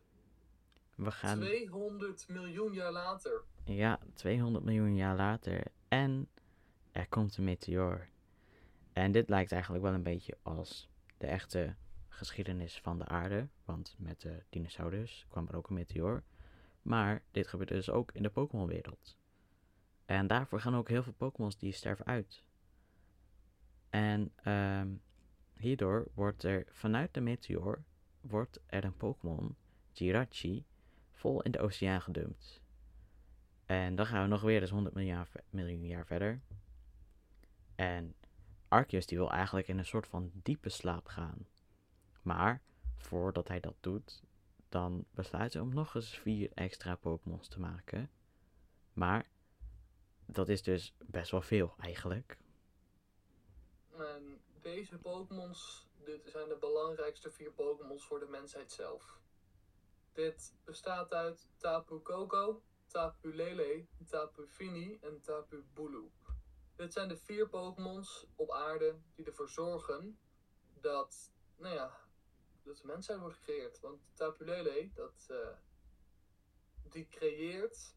[0.95, 3.43] we gaan 200 miljoen jaar later.
[3.65, 5.71] Ja, 200 miljoen jaar later.
[5.89, 6.27] En
[6.91, 8.07] er komt een meteoor.
[8.93, 11.75] En dit lijkt eigenlijk wel een beetje als de echte
[12.07, 13.47] geschiedenis van de aarde.
[13.65, 16.23] Want met de dinosaurus kwam er ook een meteoor.
[16.81, 19.17] Maar dit gebeurt dus ook in de Pokémon-wereld.
[20.05, 22.43] En daarvoor gaan ook heel veel Pokémons die sterven uit.
[23.89, 24.87] En ehm,
[25.57, 27.83] hierdoor wordt er vanuit de meteoor
[28.21, 29.55] wordt er een Pokémon,
[29.91, 30.65] Jirachi,
[31.11, 32.61] vol in de oceaan gedumpt.
[33.69, 36.41] En dan gaan we nog weer eens 100 miljoen jaar, ve- miljoen jaar verder.
[37.75, 38.15] En
[38.67, 41.47] Arceus die wil eigenlijk in een soort van diepe slaap gaan.
[42.21, 42.61] Maar
[42.95, 44.23] voordat hij dat doet,
[44.69, 48.09] dan besluit hij om nog eens vier extra Pokémons te maken.
[48.93, 49.29] Maar
[50.25, 52.37] dat is dus best wel veel eigenlijk.
[53.97, 59.19] En deze Pokémons, dit zijn de belangrijkste vier Pokémons voor de mensheid zelf.
[60.13, 66.11] Dit bestaat uit Tapu Koko, Tapu Lele, Tapu Fini en Tapu Bulu.
[66.75, 70.19] Dit zijn de vier Pokémons op aarde die ervoor zorgen
[70.73, 71.99] dat, nou ja,
[72.63, 73.79] dat de mensheid wordt gecreëerd.
[73.79, 75.57] Want Tapu Lele, dat, eh,
[76.89, 77.95] die creëert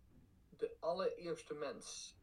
[0.57, 2.16] de allereerste mens.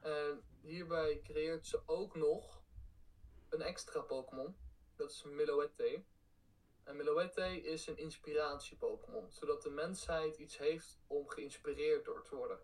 [0.00, 2.62] En hierbij creëert ze ook nog
[3.48, 4.56] een extra Pokémon.
[4.96, 6.04] Dat is Miloette.
[6.84, 9.30] En Miloette is een inspiratie-Pokémon.
[9.30, 12.58] Zodat de mensheid iets heeft om geïnspireerd door te worden.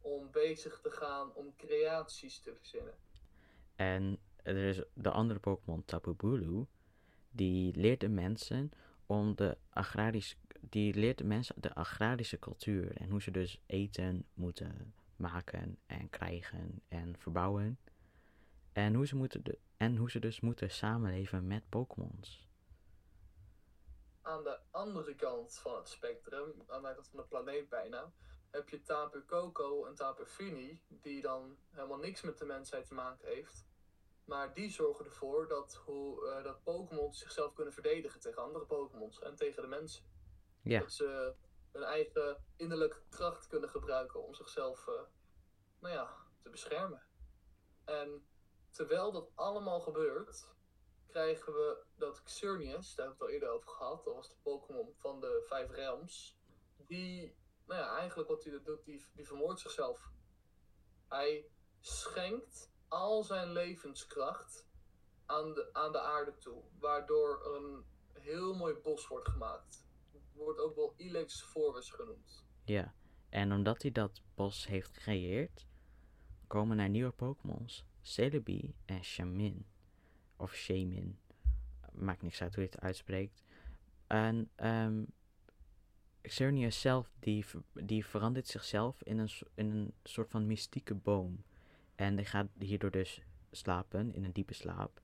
[0.00, 2.94] Om bezig te gaan, om creaties te verzinnen.
[3.74, 6.66] En er is de andere Pokémon, Tapu Bulu,
[7.30, 8.70] die leert de mensen
[9.06, 14.26] om de agrarische, die leert de mensen de agrarische cultuur en hoe ze dus eten
[14.34, 17.78] moeten maken en krijgen en verbouwen.
[18.72, 22.48] En hoe ze, moeten de, en hoe ze dus moeten samenleven met Pokémons.
[24.22, 28.12] Aan de andere kant van het spectrum, aan de kant van de planeet bijna,
[28.50, 32.94] heb je Tapu Koko en Tapu Fini, die dan helemaal niks met de mensheid te
[32.94, 33.66] maken heeft.
[34.24, 39.20] Maar die zorgen ervoor dat, hoe, eh, dat Pokémon zichzelf kunnen verdedigen tegen andere Pokémons
[39.20, 40.04] en tegen de mensen.
[40.62, 41.34] Ja, Dat ze
[41.72, 45.02] hun eigen innerlijke kracht kunnen gebruiken om zichzelf eh,
[45.78, 47.02] nou ja, te beschermen.
[47.84, 48.26] En
[48.70, 50.48] terwijl dat allemaal gebeurt,
[51.12, 54.36] krijgen we dat Xerneas, daar heb ik het al eerder over gehad, dat was de
[54.42, 56.38] Pokémon van de vijf realms,
[56.76, 60.10] die, nou ja, eigenlijk wat hij doet, die, vermoordt zichzelf.
[61.08, 61.46] Hij
[61.80, 64.68] schenkt al zijn levenskracht
[65.26, 69.86] aan de, aan de aarde toe, waardoor een heel mooi bos wordt gemaakt.
[70.32, 72.44] Wordt ook wel Ilex Forest genoemd.
[72.64, 72.94] Ja,
[73.28, 75.66] en omdat hij dat bos heeft gecreëerd,
[76.46, 77.84] komen er nieuwe Pokémons.
[78.00, 79.66] Celebi en Shamin.
[80.42, 81.18] Of Shamin.
[81.92, 83.42] Maakt niks uit hoe je het uitspreekt.
[84.06, 85.06] En um,
[86.22, 91.44] Xerneas zelf, die, die verandert zichzelf in een, in een soort van mystieke boom.
[91.94, 95.00] En die gaat hierdoor dus slapen, in een diepe slaap.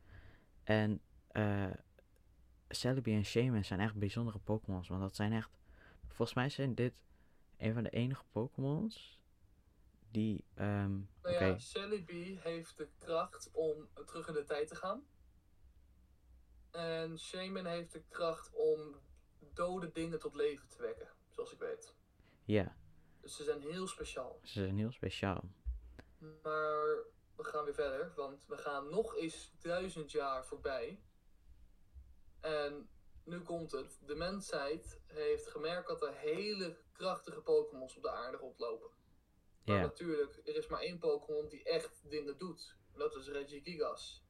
[0.64, 1.70] En eh
[2.68, 4.88] Celebi en Shaman zijn echt bijzondere Pokémons.
[4.88, 5.50] Want dat zijn echt...
[6.06, 6.92] Volgens mij zijn dit
[7.56, 9.20] een van de enige Pokémons
[10.10, 10.44] die...
[10.54, 15.02] ehm Nou ja, Celebi heeft de kracht om terug in de tijd te gaan.
[16.78, 19.00] En Shaman heeft de kracht om
[19.54, 21.96] dode dingen tot leven te wekken, zoals ik weet.
[22.44, 22.76] ja,
[23.20, 24.38] Dus ze zijn heel speciaal.
[24.42, 25.44] ze zijn heel speciaal.
[26.18, 27.04] Maar
[27.36, 31.02] we gaan weer verder, want we gaan nog eens duizend jaar voorbij.
[32.40, 32.88] En
[33.24, 33.98] nu komt het.
[34.06, 38.90] De mensheid heeft gemerkt dat er hele krachtige Pokémons op de aarde rondlopen.
[39.64, 42.76] Maar Ja, natuurlijk, er is maar één Pokémon die echt dingen doet.
[42.92, 44.26] En dat is Regigigas.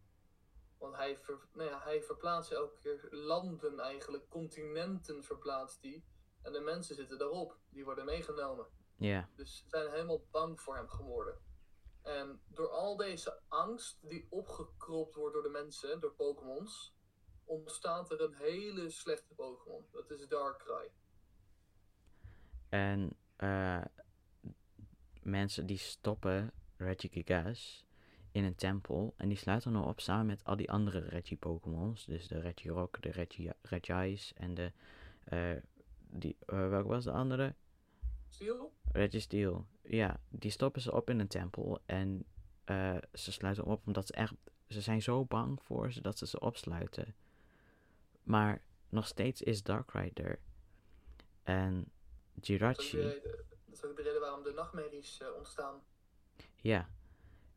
[0.78, 6.04] Want hij, ver, nou ja, hij verplaatst elke keer landen eigenlijk, continenten verplaatst hij.
[6.42, 8.66] En de mensen zitten daarop, die worden meegenomen.
[8.96, 11.38] ja, Dus ze zijn helemaal bang voor hem geworden.
[12.02, 16.96] En door al deze angst die opgekropt wordt door de mensen, door Pokémons,
[17.44, 19.86] ontstaat er een hele slechte Pokémon.
[19.92, 20.90] Dat is Darkrai.
[22.68, 23.84] en eh,
[25.22, 27.86] mensen die stoppen Regigigas
[28.38, 32.04] in een tempel en die sluiten dan op samen met al die andere Regi-Pokémons.
[32.04, 34.72] Dus de Regirock, de Regi Regis en de...
[35.24, 35.56] eh
[36.10, 37.54] die, eh, welke was de andere?
[38.28, 38.72] Steel?
[38.92, 39.66] Registeel.
[39.82, 42.24] Ja, die stoppen ze op in een tempel en
[42.64, 44.34] eh, ze sluiten op omdat ze echt...
[44.68, 47.14] Ze zijn zo bang voor ze dat ze ze opsluiten.
[48.22, 50.38] Maar nog steeds is Darkrai er.
[51.42, 51.90] En
[52.40, 52.96] Jirachi...
[53.00, 53.12] dat
[53.72, 55.82] is ook de reden waarom de nachtmerries ontstaan.
[56.56, 56.88] Ja.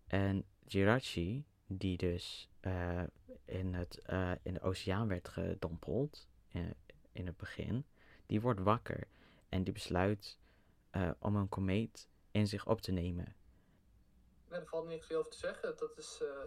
[0.07, 3.03] En Jirachi, die dus eh,
[3.45, 6.73] in, het, eh, in de oceaan werd gedompeld in,
[7.11, 7.85] in het begin,
[8.25, 9.07] die wordt wakker
[9.49, 10.37] en die besluit
[10.89, 13.35] eh, om een komeet in zich op te nemen.
[14.49, 15.77] Nee, daar valt niks veel over te zeggen.
[15.77, 16.21] Dat is.
[16.21, 16.43] eh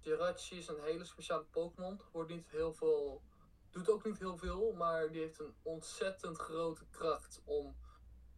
[0.00, 2.00] Jirachi is een hele speciale Pokémon.
[2.12, 3.22] Wordt niet heel veel.
[3.70, 7.76] Doet ook niet heel veel, maar die heeft een ontzettend grote kracht om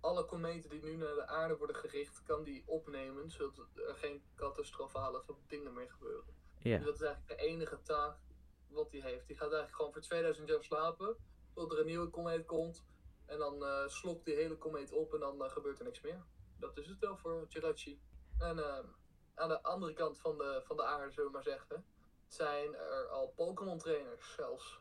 [0.04, 4.22] alle kometen die nu naar de aarde worden gericht, kan die opnemen, zodat er geen
[4.34, 6.34] catastrofale dingen meer gebeuren.
[6.58, 8.16] Ja, Dus dat is eigenlijk de enige taak
[8.68, 9.26] wat hij heeft.
[9.26, 11.16] Die gaat eigenlijk gewoon voor 2000 jaar slapen,
[11.52, 12.84] tot er een nieuwe komeet komt,
[13.26, 16.24] en dan eh, slokt die hele komeet op en dan eh, gebeurt er niks meer.
[16.58, 18.00] Dat is het wel voor Jirachi.
[18.38, 18.84] En eh,
[19.34, 21.86] aan de andere kant van de, van de aarde, zullen we maar zeggen,
[22.26, 24.80] zijn er al Pokémon trainers zelfs.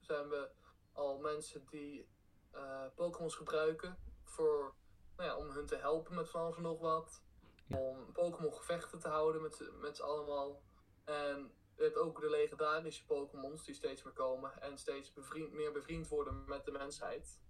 [0.00, 0.48] Zijn we
[0.92, 2.08] al mensen die
[2.50, 4.74] eh Pokémons gebruiken voor,
[5.16, 7.22] nou ja, om hun te helpen met van alles en nog wat.
[7.66, 7.78] Ja.
[7.78, 10.62] Om Pokémon gevechten te houden met, z'n- met z'n allemaal.
[11.04, 15.72] En je hebt ook de legendarische Pokémons die steeds meer komen en steeds bevriend, meer
[15.72, 17.40] bevriend worden met de mensheid.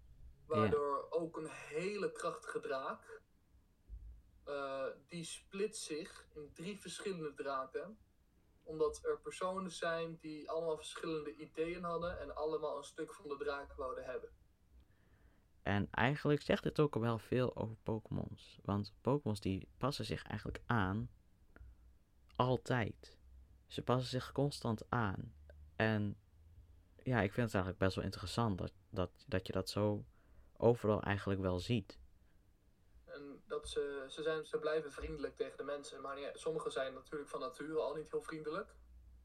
[0.47, 3.23] Waardoor ook een hele krachtige draak,
[4.45, 7.99] eh, die split zich in drie verschillende draken.
[8.63, 13.37] Omdat er personen zijn die allemaal verschillende ideeën hadden en allemaal een stuk van de
[13.37, 14.31] draak wouden hebben.
[15.69, 18.59] En eigenlijk zegt het ook wel veel over Pokémons.
[18.63, 21.11] Want Pokémons die passen zich eigenlijk aan
[22.37, 23.17] altijd.
[23.67, 25.35] Ze passen zich constant aan.
[25.77, 26.17] En
[26.97, 30.05] ja, ik vind het eigenlijk best wel interessant dat, dat, dat je dat zo
[30.57, 31.99] overal eigenlijk wel ziet.
[33.05, 36.01] En dat ze, ze, zijn, ze blijven vriendelijk tegen de mensen.
[36.01, 38.75] Maar ja, sommigen zijn natuurlijk van nature al niet heel vriendelijk.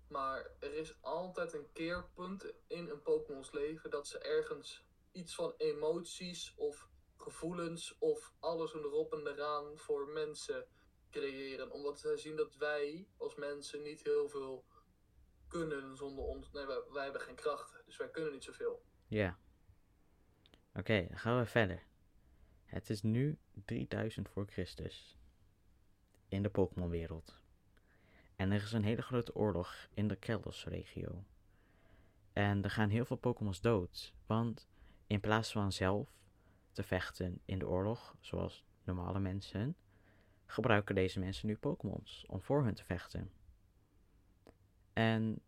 [0.07, 5.53] Maar er is altijd een keerpunt in een Pokémon's leven dat ze ergens iets van
[5.57, 10.67] emoties of gevoelens of alles erop en eraan voor mensen
[11.09, 11.71] creëren.
[11.71, 14.65] Omdat zij zien dat wij als mensen niet heel veel
[15.47, 16.51] kunnen zonder ons.
[16.51, 18.83] Nee, wij, hebben geen krachten, dus wij kunnen niet zoveel.
[19.07, 19.37] Ja.
[20.73, 21.83] Oké, dan gaan we verder.
[22.65, 25.17] Het is nu 3000 voor Christus.
[26.27, 27.41] In de Pokémon-wereld.
[28.35, 31.23] En er is een hele grote oorlog in de Kelders-regio.
[32.33, 34.13] En er gaan heel veel Pokémons dood.
[34.25, 34.67] Want
[35.13, 36.09] in plaats van zelf
[36.71, 39.75] te vechten in de oorlog, zoals normale mensen,
[40.45, 43.31] gebruiken deze mensen nu Pokémons om voor hun te vechten.
[44.93, 45.41] En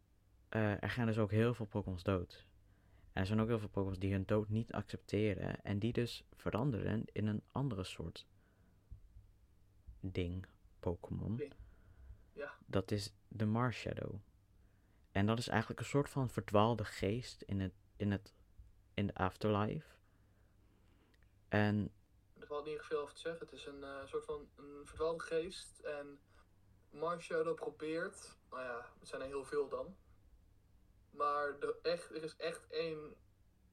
[0.49, 2.47] eh, er gaan dus ook heel veel Pokémons dood.
[3.13, 5.63] En er zijn ook heel veel Pokémons die hun dood niet accepteren.
[5.63, 8.28] En die dus veranderen in een andere soort
[9.99, 10.45] ding,
[10.80, 11.41] Pokémon.
[12.34, 12.54] Ja.
[12.65, 14.15] Dat is de Marshadow.
[15.12, 18.34] En dat is eigenlijk een soort van verdwaalde geest in het, in het,
[18.95, 19.88] in de afterlife.
[21.47, 21.91] En
[22.39, 23.45] Er valt niet veel over te zeggen.
[23.45, 25.79] Het is een eh, soort van een verdwaalde geest.
[25.79, 26.19] En
[26.89, 29.97] Marshadow probeert, nou ja, het zijn er heel veel dan.
[31.10, 33.15] Maar de, echt, er is echt één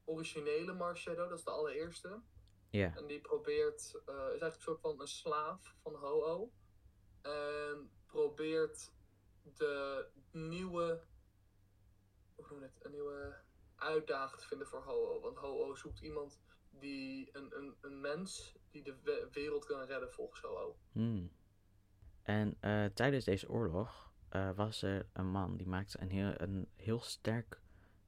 [0.05, 2.21] originele Marshadow, dat is de allereerste.
[2.69, 6.53] ja, En die probeert, eh, is eigenlijk een soort van een slaaf van Ho-Oh.
[7.21, 8.91] En probeert
[9.43, 11.03] de nieuwe,
[12.35, 13.41] hoe noem je het, een nieuwe
[13.83, 15.21] uitdaging te vinden voor Ho-Oh.
[15.21, 20.11] Want Ho-Oh zoekt iemand die, een, een, een mens die de we- wereld kan redden
[20.11, 20.75] volgens Ho-Oh.
[20.91, 21.31] Hmm.
[22.21, 26.67] En eh, tijdens deze oorlog eh, was er een man die maakte een heel, een
[26.75, 27.61] heel sterk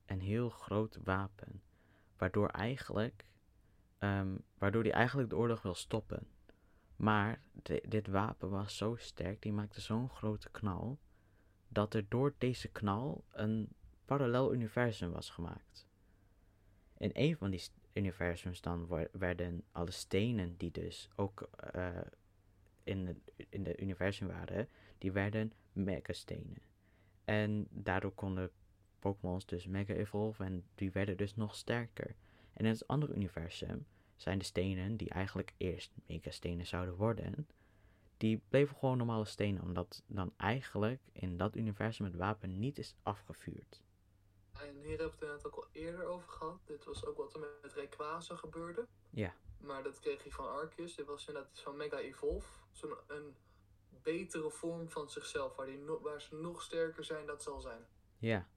[0.06, 1.64] en heel groot wapen.
[2.18, 3.26] Waardoor eigenlijk,
[3.98, 6.28] ehm, waardoor hij eigenlijk de oorlog wil stoppen.
[6.96, 11.00] Maar di- dit wapen was zo sterk, die maakte zo'n grote knal,
[11.68, 13.76] dat er door deze knal een
[14.06, 15.88] parallel universum was gemaakt.
[16.98, 17.62] In een van die
[17.94, 21.90] universums dan werden alle stenen die dus ook eh,
[22.84, 23.18] in het
[23.50, 26.62] in de universum waren, die werden mega-stenen.
[27.24, 28.52] En daardoor konden
[29.00, 32.16] Pokémons dus mega evolven en die werden dus nog sterker.
[32.54, 37.48] En in het andere universum zijn de stenen die eigenlijk eerst mega-stenen zouden worden,
[38.18, 42.96] die bleven gewoon normale stenen, omdat dan eigenlijk in dat universum het wapen niet is
[43.04, 43.82] afgevuurd.
[44.86, 46.60] Hier hebben we het net ook al eerder over gehad.
[46.66, 48.88] Dit was ook wat er met Rayquaza gebeurde.
[49.10, 49.34] Ja.
[49.60, 50.96] Maar dat kreeg hij van Arceus.
[50.96, 52.48] Dit was inderdaad zo'n Mega Evolve.
[52.72, 53.36] Zo'n een
[53.90, 55.56] betere vorm van zichzelf.
[55.56, 57.86] Waar, die no- waar ze nog sterker zijn dat zal zijn.
[58.18, 58.48] Ja,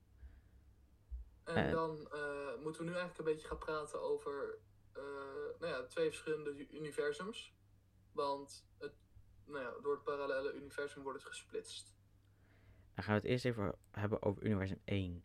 [1.45, 1.73] En Eh.
[1.73, 4.59] dan eh, moeten we nu eigenlijk een beetje gaan praten over
[4.93, 5.03] eh,
[5.61, 7.55] nou ja, twee verschillende universums.
[8.13, 8.93] Want het,
[9.45, 11.97] nou ja, door het parallele universum wordt het gesplitst.
[12.95, 15.25] dan gaan we het eerst even hebben over universum 1.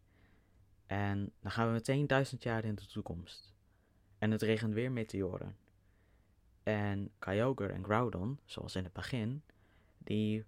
[0.86, 3.54] En dan gaan we meteen duizend jaar in de toekomst.
[4.18, 5.58] En het regent weer meteoren.
[6.64, 9.44] En Kyogre en Groudon, zoals in het begin,
[9.98, 10.46] die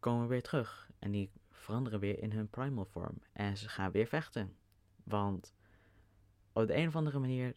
[0.00, 0.90] komen weer terug.
[0.98, 3.18] En die veranderen weer in hun primal vorm.
[3.32, 4.56] En ze gaan weer vechten.
[5.04, 5.54] Want
[6.52, 7.56] op de een of andere manier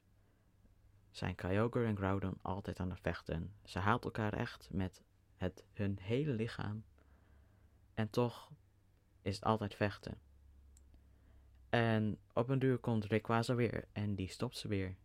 [1.10, 3.54] zijn Kyogre en Groudon altijd aan het vechten.
[3.64, 5.04] Ze haalt elkaar echt met
[5.36, 6.84] het, hun hele lichaam.
[7.94, 8.52] En toch
[9.22, 10.20] is het altijd vechten.
[11.72, 14.98] En op een duur komt Rayquaza weer en die stopt ze weer.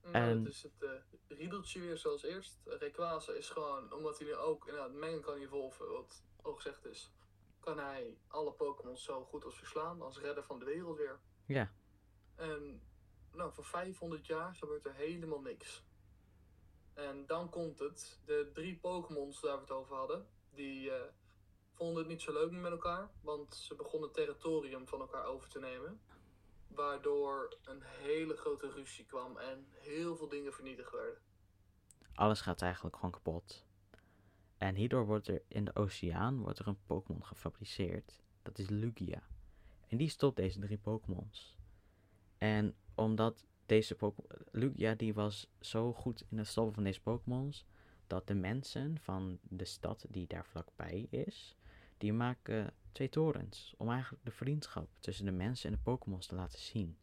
[0.00, 0.90] En- dat is het eh,
[1.38, 2.60] riedeltje weer zoals eerst.
[2.64, 7.12] Rayquaza is gewoon, omdat hij nu ook inderdaad mengen kan evolven, wat al gezegd is,
[7.60, 11.20] kan hij alle Pokémon zo goed als verslaan als redder van de wereld weer.
[11.46, 11.72] Ja.
[12.34, 12.82] En
[13.32, 15.84] nou, voor 500 jaar gebeurt er helemaal niks.
[16.94, 21.12] En dan komt het, de drie Pokémons waar we het over hadden, die eh,
[21.76, 25.58] vonden het niet zo leuk met elkaar, want ze begonnen territorium van elkaar over te
[25.58, 26.00] nemen.
[26.68, 31.18] Waardoor een hele grote ruzie kwam en heel veel dingen vernietigd werden.
[32.14, 33.64] Alles gaat eigenlijk gewoon kapot.
[34.58, 38.20] En hierdoor wordt er in de oceaan wordt er een Pokémon gefabriceerd.
[38.42, 39.22] Dat is Lugia.
[39.88, 41.56] En die stopt deze drie Pokémons.
[42.38, 44.30] En omdat deze Pokémon...
[44.50, 47.66] Lugia die was zo goed in het stoppen van deze Pokémons...
[48.06, 51.56] dat de mensen van de stad die daar vlakbij is...
[51.98, 56.34] die maken twee torens om eigenlijk de vriendschap tussen de mensen en de Pokémons te
[56.34, 56.98] laten zien.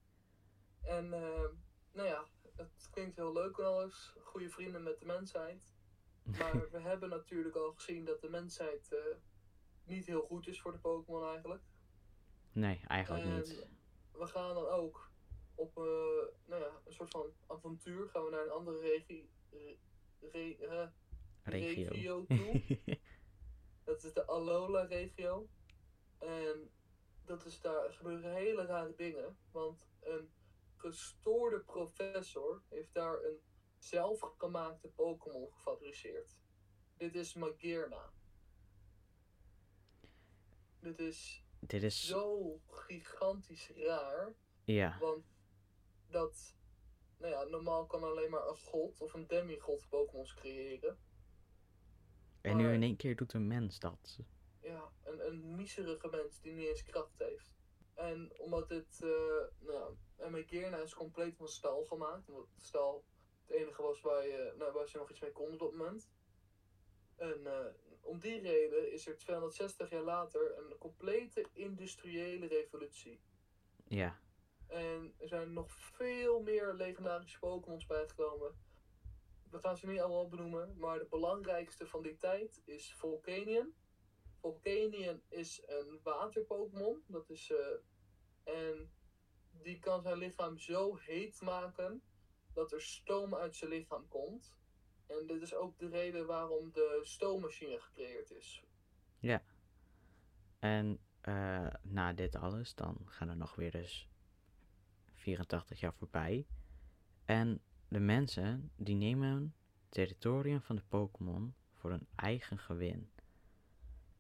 [0.81, 1.43] En eh,
[1.91, 2.25] nou ja,
[2.55, 4.15] het klinkt heel leuk en alles.
[4.19, 5.71] Goede vrienden met de mensheid.
[6.39, 8.99] Maar we hebben natuurlijk al gezien dat de mensheid eh,
[9.83, 11.63] niet heel goed is voor de Pokémon eigenlijk.
[12.51, 13.67] nee, eigenlijk En niet.
[14.11, 15.11] we gaan dan ook
[15.55, 15.83] op eh,
[16.45, 18.09] nou ja, een soort van avontuur.
[18.09, 19.77] Gaan we naar een andere regie, re-
[20.19, 20.91] re-
[21.43, 21.89] Regio.
[21.89, 22.61] regio toe.
[23.83, 25.49] Dat is de Alola-regio.
[26.17, 26.71] En
[27.25, 29.37] dat is daar gebeuren hele rare dingen.
[29.51, 30.31] Want een
[30.75, 33.39] gestoorde professor heeft daar een
[33.77, 36.37] zelfgemaakte Pokémon gefabriceerd.
[36.97, 38.11] Dit is Magearna.
[40.79, 42.05] Dit is Dit is...
[42.05, 44.33] zo gigantisch raar.
[44.63, 44.97] Ja.
[44.99, 45.25] Want
[46.09, 46.55] dat,
[47.17, 50.97] nou ja, normaal kan alleen maar een god of een demigod Pokémons creëren.
[52.43, 54.19] En nu in één keer doet een mens dat.
[54.61, 57.51] Ja, een, een miserige mens die niet eens kracht heeft.
[57.93, 62.29] En omdat dit, eh nou, en Magearna is compleet van staal gemaakt.
[62.29, 63.03] Omdat staal
[63.45, 66.11] het enige was waar, je, nou, waar ze nog iets mee konden op dat moment.
[67.15, 67.65] En eh,
[68.01, 73.19] om die reden is er 260 jaar later een complete industriële revolutie.
[73.87, 74.19] Ja.
[74.67, 78.55] En er zijn nog veel meer legendarische Pokémons bijgekomen.
[79.53, 83.73] We gaan ze niet allemaal benoemen, maar de belangrijkste van die tijd is Volcanion.
[84.39, 87.03] Volcanion is een water-Pokémon.
[87.07, 87.51] Dat is.
[87.51, 88.91] eh, en
[89.51, 92.01] die kan zijn lichaam zo heet maken
[92.53, 94.53] dat er stoom uit zijn lichaam komt.
[95.07, 98.63] En dit is ook de reden waarom de stoommachine gecreëerd is.
[100.59, 104.09] En eh, na dit alles, dan gaan er nog weer dus
[105.13, 106.47] 84 jaar voorbij.
[107.25, 107.61] En
[107.93, 109.55] de mensen, die nemen
[109.89, 113.09] territorium van de Pokémon voor hun eigen gewin.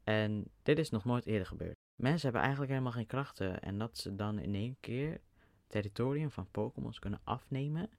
[0.03, 1.75] En dit is nog nooit eerder gebeurd.
[1.95, 3.61] Mensen hebben eigenlijk helemaal geen krachten.
[3.61, 5.21] En dat ze dan in één keer
[5.67, 7.89] territorium van Pokémons kunnen afnemen,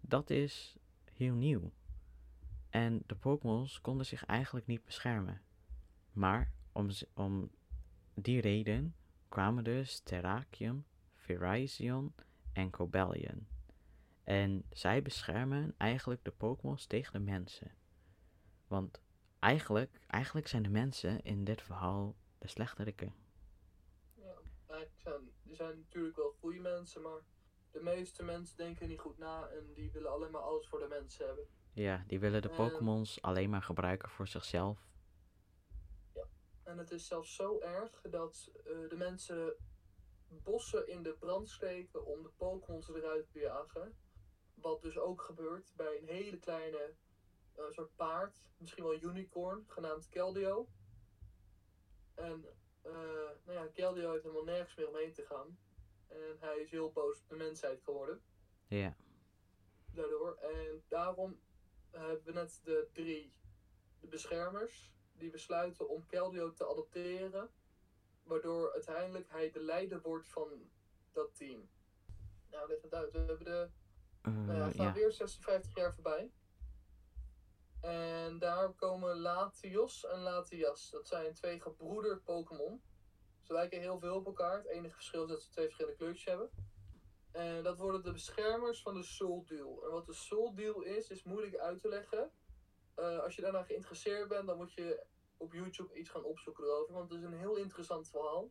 [0.00, 0.76] dat is
[1.12, 1.72] heel nieuw.
[2.70, 5.42] En de Pokémons konden zich eigenlijk niet beschermen.
[6.12, 7.50] Maar om, om
[8.14, 8.94] die reden
[9.28, 10.84] kwamen dus Terrakium,
[11.14, 12.14] Virizion
[12.52, 13.57] en Cobalion.
[14.28, 17.76] En zij beschermen eigenlijk de Pokémons tegen de mensen.
[18.66, 19.02] Want
[19.38, 23.14] eigenlijk, eigenlijk zijn de mensen in dit verhaal de slechteriken.
[24.14, 24.34] Ja,
[24.66, 27.20] eigenlijk zijn, er zijn natuurlijk wel goede mensen, maar
[27.70, 30.88] de meeste mensen denken niet goed na en die willen alleen maar alles voor de
[30.88, 31.46] mensen hebben.
[31.72, 32.56] Ja, die willen de Ehm.
[32.56, 34.86] Pokémons alleen maar gebruiken voor zichzelf.
[36.62, 39.54] En het is zelfs zo erg dat eh, de mensen
[40.28, 43.96] bossen in de brand steken om de Pokémons eruit te jagen.
[44.60, 46.94] Wat dus ook gebeurt bij een hele kleine
[47.54, 50.68] eh, soort paard, misschien wel unicorn, genaamd Keldeo.
[52.14, 52.44] En
[52.82, 52.92] eh,
[53.44, 55.58] nou ja, Keldeo heeft helemaal nergens meer omheen te gaan.
[56.06, 58.22] En hij is heel boos op de mensheid geworden.
[58.68, 58.96] Ja,
[59.92, 60.34] daardoor.
[60.34, 61.40] En daarom
[61.90, 63.32] hebben we net de drie
[64.00, 67.50] de beschermers die besluiten om Keldeo te adopteren.
[68.22, 70.70] Waardoor uiteindelijk hij de leider wordt van
[71.12, 71.68] dat team.
[72.50, 73.12] Nou, leg het uit.
[73.12, 73.70] We hebben de.
[74.22, 74.92] Eh, Nou ja, we gaan ja.
[74.92, 76.32] weer 56 jaar voorbij.
[77.80, 80.90] En daar komen Latios en Latias.
[80.90, 82.82] Dat zijn twee gebroeder Pokémon.
[83.42, 84.56] Ze lijken heel veel op elkaar.
[84.56, 86.50] Het enige verschil is dat ze twee verschillende kleurtjes hebben.
[87.30, 89.84] En dat worden de beschermers van de Soul Deal.
[89.84, 92.30] En wat de Soul Deal is, is moeilijk uit te leggen.
[92.94, 95.06] Eh, als je daarna geïnteresseerd bent, dan moet je
[95.36, 96.94] op YouTube iets gaan opzoeken erover.
[96.94, 98.50] Want het is een heel interessant verhaal.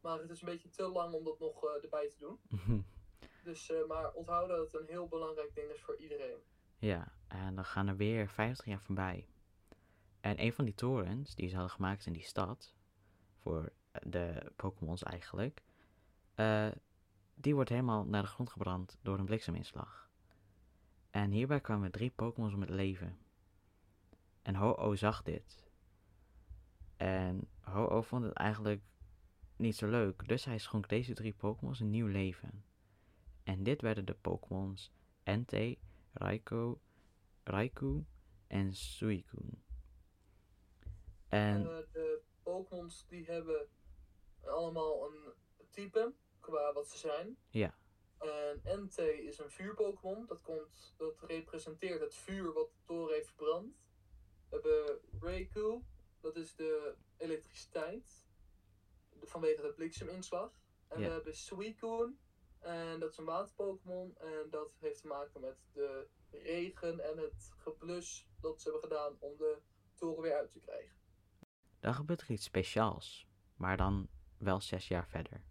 [0.00, 2.40] Maar het is een beetje te lang om dat nog eh, erbij te doen.
[3.44, 6.38] Dus, eh, maar onthoud dat het een heel belangrijk ding is voor iedereen.
[6.78, 9.28] Ja, en dan gaan er weer 50 jaar voorbij.
[10.20, 12.74] En een van die torens die ze hadden gemaakt in die stad,
[13.42, 13.72] voor
[14.02, 15.62] de Pokémons eigenlijk,
[16.34, 16.70] eh,
[17.34, 20.10] die wordt helemaal naar de grond gebrand door een blikseminslag.
[21.10, 23.18] En hierbij kwamen drie Pokémons om het leven.
[24.42, 25.66] En Ho-Oh zag dit.
[26.96, 28.82] En Ho-Oh vond het eigenlijk
[29.56, 32.64] niet zo leuk, dus hij schonk deze drie Pokémons een nieuw leven.
[33.44, 34.92] En dit werden de Pokémons
[35.22, 35.78] Entei,
[36.12, 36.78] Raikou,
[37.44, 38.04] Raikou
[38.46, 39.58] en Suicune.
[41.28, 43.68] En Eh, de Pokémons die hebben
[44.44, 45.32] allemaal een
[45.70, 47.36] type qua wat ze zijn.
[47.50, 47.74] Ja.
[48.18, 50.26] En Entei is een vuur-Pokémon.
[50.26, 53.76] Dat, komt, dat representeert het vuur wat de toren heeft verbrand.
[54.48, 55.82] We hebben Raikou,
[56.20, 58.24] dat is de elektriciteit.
[59.22, 60.62] Vanwege de blikseminslag.
[60.88, 61.06] En Ja.
[61.06, 62.14] we hebben Suicune.
[62.64, 64.16] En dat is een water-Pokémon.
[64.18, 69.16] En dat heeft te maken met de regen en het geblus dat ze hebben gedaan
[69.18, 69.58] om de
[69.94, 70.96] toren weer uit te krijgen.
[71.80, 74.08] dan gebeurt er iets speciaals, maar dan
[74.38, 75.42] wel zes jaar verder.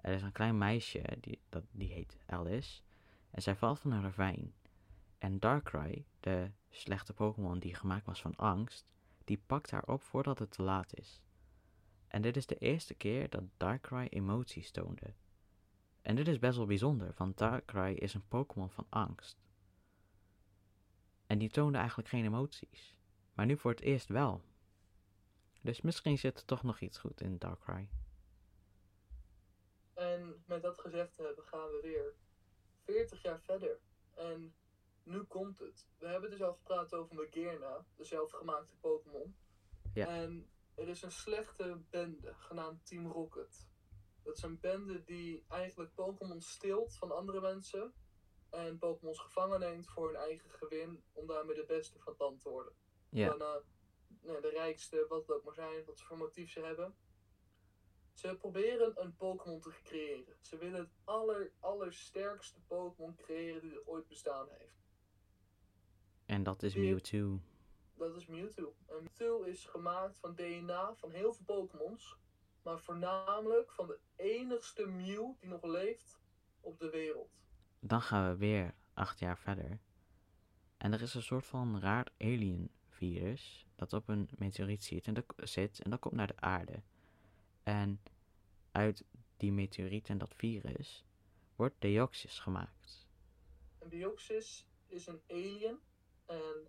[0.00, 2.82] Er is een klein meisje, die, dat, die heet Alice,
[3.30, 4.54] en zij valt van een ravijn.
[5.18, 8.86] En Darkrai, de slechte Pokémon die gemaakt was van angst,
[9.24, 11.22] die pakt haar op voordat het te laat is.
[12.06, 15.14] En dit is de eerste keer dat Darkrai emoties toonde.
[16.04, 19.38] En dit is best wel bijzonder, want Darkrai is een Pokémon van angst.
[21.26, 22.96] En die toonde eigenlijk geen emoties.
[23.34, 24.44] Maar nu voor het eerst wel.
[25.60, 27.88] Dus misschien zit er toch nog iets goed in Darkrai.
[29.94, 32.14] En met dat gezegd te hebben, gaan we weer
[32.84, 33.78] 40 jaar verder.
[34.14, 34.54] En
[35.02, 35.88] nu komt het.
[35.98, 39.36] We hebben dus al gepraat over Magearna, de zelfgemaakte Pokémon.
[39.94, 40.06] Ja.
[40.06, 43.72] En er is een slechte bende, genaamd Team Rocket.
[44.24, 47.94] Dat is een bende die eigenlijk Pokémon steelt van andere mensen.
[48.50, 52.40] En Pokémons gevangen neemt voor hun eigen gewin, om daarmee de beste van het land
[52.40, 52.72] te worden.
[53.08, 53.62] Ja, Daarna
[54.20, 56.94] nou, de rijkste, wat het ook maar zijn, wat voor motief ze hebben.
[58.12, 60.36] Ze proberen een Pokémon te creëren.
[60.40, 64.82] Ze willen het aller, allersterkste Pokémon creëren die er ooit bestaan heeft.
[66.26, 67.40] en dat is Mewtwo.
[67.94, 68.74] dat is Mewtwo.
[68.86, 72.16] En Mewtwo is gemaakt van DNA van heel veel Pokémons.
[72.64, 76.20] Maar voornamelijk van de enigste Mew die nog leeft
[76.60, 77.30] op de wereld.
[77.80, 79.80] Dan gaan we weer acht jaar verder.
[80.76, 85.14] En er is een soort van raar alien virus dat op een meteoriet zit en
[85.14, 86.82] dat, zit en dat komt naar de aarde.
[87.62, 88.02] En
[88.72, 89.04] uit
[89.36, 91.04] die meteoriet en dat virus
[91.56, 93.08] wordt Deoxys gemaakt.
[93.78, 95.80] En Deoxys is een alien.
[96.26, 96.68] En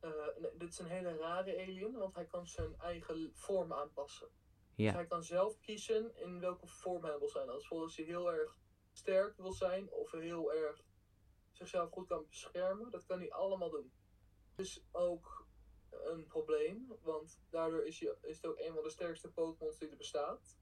[0.00, 0.10] eh,
[0.40, 4.28] nee, dit is een hele rare alien, want hij kan zijn eigen vorm aanpassen.
[4.76, 7.48] Ja, hij kan zelf kiezen in welke vorm hij wil zijn.
[7.48, 8.56] Als als hij heel erg
[8.92, 10.82] sterk wil zijn of heel erg
[11.52, 13.92] zichzelf goed kan beschermen, dat kan hij allemaal doen.
[14.56, 15.46] is ook
[15.90, 19.88] een probleem, want daardoor is, hij, is het ook een van de sterkste Pokémons die
[19.88, 20.58] er bestaat.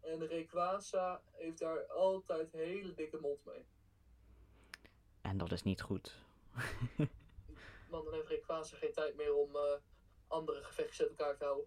[0.00, 3.66] En de Rayquaza heeft daar altijd hele dikke mond mee.
[5.20, 6.18] en dat is niet goed.
[7.90, 9.74] Want dan heeft Rayquaza geen tijd meer om eh,
[10.26, 11.66] andere gevechtjes uit elkaar te houden.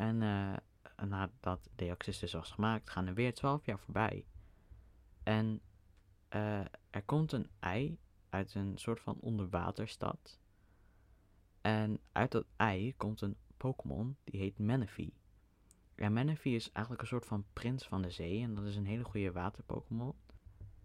[0.00, 4.26] En eh, nadat Deoxys dus was gemaakt, gaan er weer 12 jaar voorbij.
[5.22, 5.60] En
[6.28, 7.98] eh, er komt een ei
[8.30, 10.38] uit een soort van onderwaterstad.
[11.60, 15.12] En uit dat ei komt een Pokémon die heet Manaphy.
[15.94, 18.42] En Manaphy is eigenlijk een soort van prins van de zee.
[18.42, 20.14] En dat is een hele goede waterpokémon.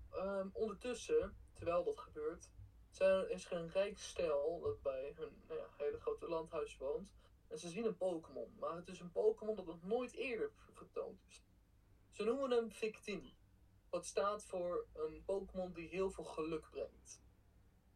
[0.09, 2.49] Ehm, ondertussen, terwijl dat gebeurt,
[2.89, 7.13] zijn, is er een rijk stel dat bij hun nou ja, hele grote landhuis woont.
[7.55, 11.19] En ze zien een Pokémon, maar het is een Pokémon dat nog nooit eerder getoond
[11.27, 11.45] is.
[12.11, 13.37] Ze noemen hem Victini,
[13.89, 17.21] wat staat voor een Pokémon die heel veel geluk brengt.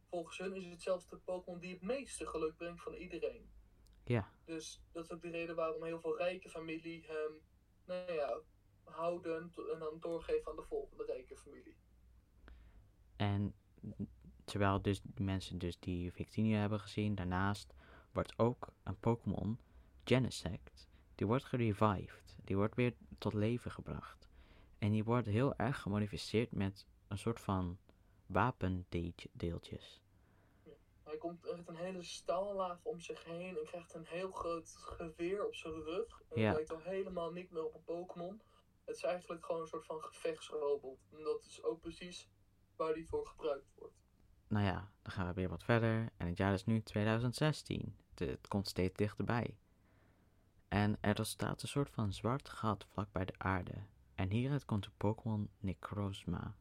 [0.10, 3.50] Volgens hun is het zelfs de Pokémon die het meeste geluk brengt van iedereen.
[4.04, 7.42] Ja, Dus dat is ook de reden waarom heel veel rijke familie hem
[7.86, 8.40] nou ja,
[8.84, 11.78] houden en dan doorgeven aan de volgende rijke familie.
[13.16, 13.56] En
[14.46, 17.74] terwijl dus mensen dus die Victini hebben gezien, daarnaast
[18.12, 19.60] wordt ook een Pokémon,
[20.04, 22.38] Genesect, die wordt gerevived.
[22.44, 24.30] Die wordt weer tot leven gebracht.
[24.78, 27.78] En die wordt heel erg gemodificeerd met een soort van
[28.26, 30.02] wapendeeltjes.
[31.04, 35.46] Hij komt echt een hele stallaag om zich heen en krijgt een heel groot geweer
[35.46, 36.22] op zijn rug.
[36.30, 36.48] En Ja.
[36.48, 38.42] het lijkt al helemaal niet meer op een Pokémon.
[38.86, 41.00] Het is eigenlijk gewoon een soort van gevechtsrobot.
[41.12, 42.30] En dat is ook precies
[42.76, 43.99] waar die voor gebruikt wordt.
[44.50, 46.12] Nou ja, dan gaan we weer wat verder.
[46.18, 47.96] En het jaar is nu 2016.
[48.14, 49.58] Het, komt steeds dichterbij.
[50.68, 53.74] En er staat een soort van zwart gat vlak bij de aarde.
[54.16, 56.56] En hieruit komt de Pokémon Necrozma.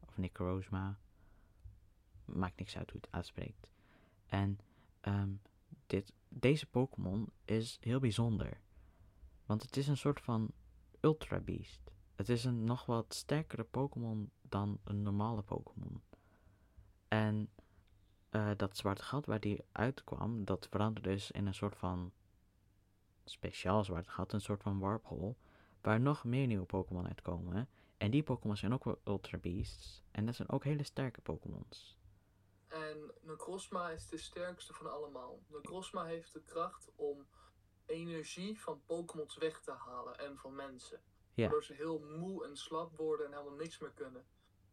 [0.00, 0.98] Of Necrozma.
[2.24, 3.68] Maakt niks uit hoe het uitspreekt.
[4.26, 4.58] En
[5.00, 5.30] ehm,
[5.86, 8.60] dit, deze Pokémon is heel bijzonder.
[9.46, 10.50] Want het is een soort van
[11.00, 11.80] Ultra Beast.
[12.14, 16.02] Het is een nog wat sterkere Pokémon dan een normale Pokémon.
[17.14, 17.50] En
[18.30, 22.12] eh, dat zwarte gat waar die uitkwam, dat veranderde dus in een soort van
[23.24, 25.34] speciaal zwart gat, een soort van warphole,
[25.80, 27.68] waar nog meer nieuwe Pokémon uitkomen.
[27.96, 30.02] En die Pokémon zijn ook wel Ultra Beasts.
[30.10, 31.98] En dat zijn ook hele sterke Pokémons.
[32.68, 35.42] En Necrozma is de sterkste van allemaal.
[35.48, 37.26] Necrozma heeft de kracht om
[37.86, 41.00] energie van Pokémons weg te halen en van mensen.
[41.34, 41.42] Ja.
[41.42, 44.26] Waardoor ze heel moe en slap worden en helemaal niks meer kunnen.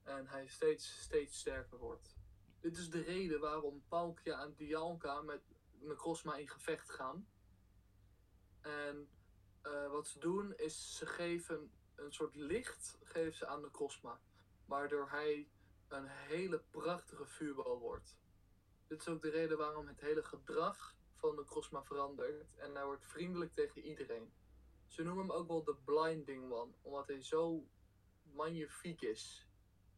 [0.03, 2.19] En hij steeds, steeds sterker wordt.
[2.61, 5.41] Dit is de reden waarom Palkia en Dialga met
[5.79, 7.27] Necrozma in gevecht gaan.
[8.61, 9.09] En
[9.61, 14.19] eh, wat ze doen is ze geven een soort licht geven ze aan Necrozma.
[14.65, 15.49] Waardoor hij
[15.87, 18.17] een hele prachtige vuurbal wordt.
[18.87, 22.55] Dit is ook de reden waarom het hele gedrag van de Crosma verandert.
[22.55, 24.33] En hij wordt vriendelijk tegen iedereen.
[24.87, 27.67] Ze noemen hem ook wel de Blinding One, omdat hij zo
[28.23, 29.47] magnifiek is.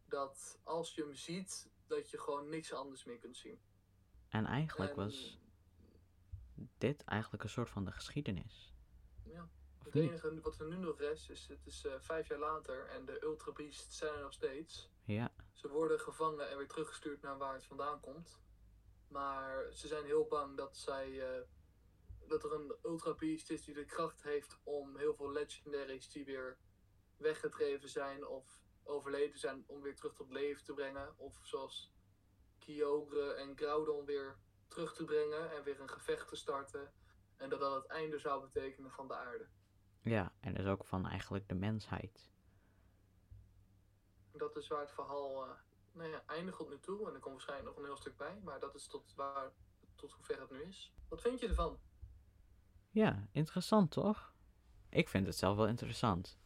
[0.06, 3.60] Dat als je hem ziet, dat je gewoon niks anders meer kunt zien.
[4.30, 5.40] En eigenlijk En, was
[6.78, 8.74] dit eigenlijk een soort van de geschiedenis.
[9.24, 10.10] Ja, Of het niet?
[10.10, 13.24] enige wat er nu nog rest is, het is eh, vijf jaar later en de
[13.24, 14.90] Ultra Beasts zijn er nog steeds.
[15.04, 18.40] Ja, Ze worden gevangen en weer teruggestuurd naar waar het vandaan komt.
[19.08, 21.36] Maar ze zijn heel bang dat zij.
[21.36, 21.42] eh,
[22.28, 26.26] dat er een Ultra Beast is die de kracht heeft om heel veel legendaries die
[26.26, 26.58] weer
[27.18, 31.14] weggedreven zijn of overleden zijn, om weer terug tot leven te brengen.
[31.18, 31.94] Of zoals
[32.60, 36.94] Kyogre en Groudon weer terug te brengen en weer een gevecht te starten.
[37.38, 39.48] En dat dat het einde zou betekenen van de aarde.
[40.02, 42.32] ja, en dus ook van eigenlijk de mensheid.
[44.32, 45.52] Dat is waar het verhaal eh,
[45.92, 47.08] nou ja, eindigt tot nu toe.
[47.08, 48.40] En er komt waarschijnlijk nog een heel stuk bij.
[48.44, 49.52] Maar dat is tot, waar,
[49.96, 50.94] tot hoever het nu is.
[51.10, 51.80] Wat vind je ervan?
[52.90, 54.34] Ja, interessant toch?
[54.90, 56.40] Ik vind het zelf wel interessant.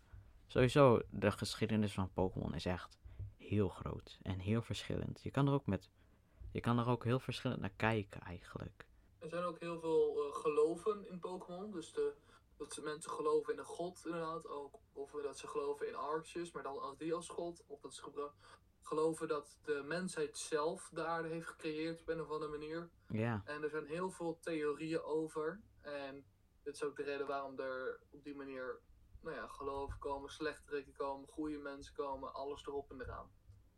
[0.47, 2.97] Sowieso, de geschiedenis van Pokémon is echt
[3.37, 5.23] heel groot en heel verschillend.
[5.23, 5.89] Je kan er ook met.
[6.51, 8.85] Je kan er ook heel verschillend naar kijken eigenlijk.
[9.19, 11.71] Er zijn ook heel veel eh, geloven in Pokémon.
[11.71, 12.13] Dus de,
[12.57, 14.47] dat ze mensen geloven in een god, inderdaad.
[14.47, 17.63] Ook, of dat ze geloven in Arceus, maar dan als die als god.
[17.67, 18.29] Of dat ze
[18.81, 22.89] geloven dat de mensheid zelf de aarde heeft gecreëerd op een of andere manier.
[23.07, 25.61] Ja, En er zijn heel veel theorieën over.
[25.81, 26.25] En
[26.63, 28.79] dit is ook de reden waarom er op die manier
[29.27, 33.31] nou ja, geloven komen, slechteriken komen, goede mensen komen, alles erop en eraan.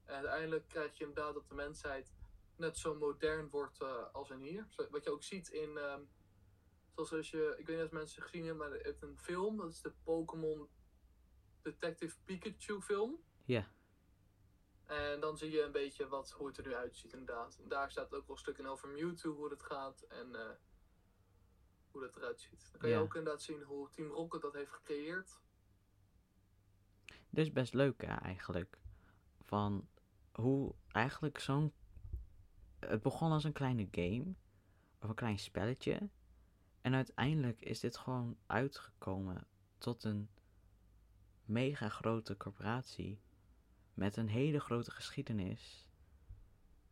[0.05, 2.13] En uiteindelijk krijg je inderdaad dat de mensheid
[2.55, 4.67] net zo modern wordt eh, als in hier.
[4.89, 6.01] Wat je ook ziet in, ehm,
[6.95, 9.17] zoals als je, ik weet niet of mensen het gezien hebben, maar er is een
[9.17, 10.69] film, dat is de Pokémon
[11.61, 13.23] Detective Pikachu film.
[13.45, 13.67] ja,
[14.85, 17.57] En dan zie je een beetje wat, hoe het er nu uitziet inderdaad.
[17.63, 20.49] En daar staat ook wel een stuk in over Mewtwo, hoe het gaat en eh,
[21.91, 22.67] hoe dat eruit ziet.
[22.71, 22.95] Dan kan Ja.
[22.95, 25.39] je ook inderdaad zien hoe Team Rocket dat heeft gecreëerd.
[27.29, 28.77] dit is best leuk hè, eigenlijk.
[29.41, 29.87] Van
[30.31, 31.73] hoe eigenlijk zo'n...
[32.79, 34.33] Het begon als een kleine game.
[34.99, 36.09] Of een klein spelletje.
[36.81, 40.29] En uiteindelijk is dit gewoon uitgekomen tot een
[41.45, 43.21] mega grote corporatie.
[43.93, 45.87] Met een hele grote geschiedenis.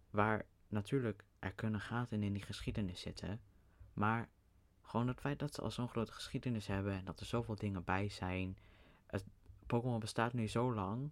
[0.10, 3.42] Waar natuurlijk er kunnen gaten in die geschiedenis zitten.
[3.94, 4.30] Maar
[4.88, 6.94] gewoon het feit dat ze al zo'n grote geschiedenis hebben.
[6.94, 8.58] En dat er zoveel dingen bij zijn.
[9.08, 9.26] Het,
[9.68, 11.12] Pokémon bestaat nu zo lang.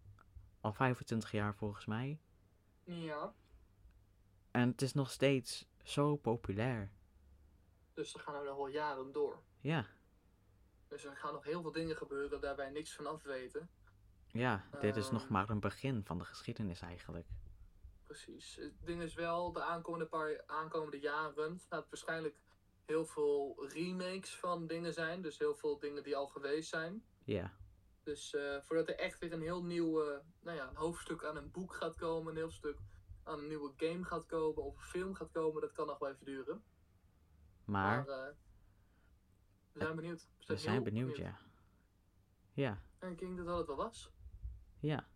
[0.61, 2.19] Al 25 jaar volgens mij.
[2.83, 3.33] Ja.
[4.51, 6.91] En het is nog steeds zo populair.
[7.93, 9.41] Dus er gaan er nog wel jaren door.
[9.59, 9.85] Ja,
[10.87, 13.69] Dus er gaan nog heel veel dingen gebeuren daar wij niks van af weten.
[14.31, 15.31] ja, dit is nog Ehm.
[15.31, 17.27] maar een begin van de geschiedenis eigenlijk.
[18.03, 18.55] Precies.
[18.55, 22.35] Het ding is wel, de aankomende paar aankomende jaren gaat waarschijnlijk
[22.85, 25.21] heel veel remakes van dingen zijn.
[25.21, 27.03] Dus heel veel dingen die al geweest zijn.
[27.23, 27.53] Ja,
[28.03, 30.03] Dus eh, voordat er echt weer een heel nieuw
[30.41, 32.79] nou ja, een hoofdstuk aan een boek gaat komen, een heel stuk
[33.23, 36.09] aan een nieuwe game gaat komen of een film gaat komen, dat kan nog wel
[36.09, 36.63] even duren.
[37.65, 38.27] maar eh,
[39.71, 40.27] we zijn benieuwd.
[40.45, 41.39] we zijn benieuwd, ja.
[42.53, 44.11] Ja, En ik denk dat dat het wel was.
[44.79, 45.07] ja.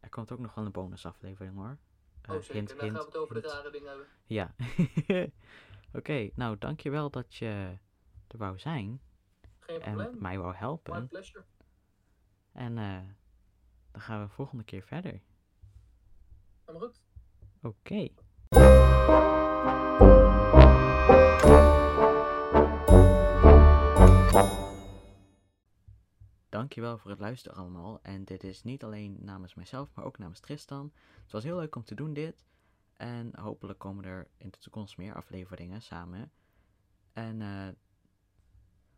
[0.00, 1.78] Er komt ook nog wel een bonusaflevering hoor.
[2.22, 4.06] Eh, oh zeker, dan gaan we het over de rare dingen hebben.
[4.26, 4.54] Ja.
[5.94, 7.78] Oké, nou dankjewel dat je
[8.28, 9.00] er wou zijn.
[9.58, 10.22] Geen En probleem.
[10.22, 11.08] mij wou My helpen.
[11.08, 11.44] pleasure.
[12.52, 13.00] En eh,
[13.90, 15.20] dan gaan we volgende keer verder.
[16.64, 17.00] Helemaal goed.
[17.62, 18.08] Oké.
[26.48, 27.98] Dankjewel voor het luisteren allemaal.
[28.02, 30.92] En dit is niet alleen namens mijzelf, maar ook namens Tristan.
[31.22, 32.44] Het was heel leuk om te doen dit.
[33.02, 36.32] En hopelijk komen er in de toekomst meer afleveringen samen.
[37.12, 37.68] En eh,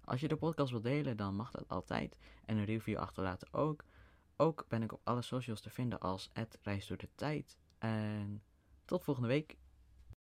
[0.05, 2.19] als je de podcast wilt delen, dan mag dat altijd.
[2.45, 3.85] En een review achterlaten ook.
[4.37, 6.31] Ook ben ik op alle socials te vinden als
[6.63, 7.59] @reis door de tijd.
[7.79, 8.43] En
[8.85, 9.57] tot volgende week.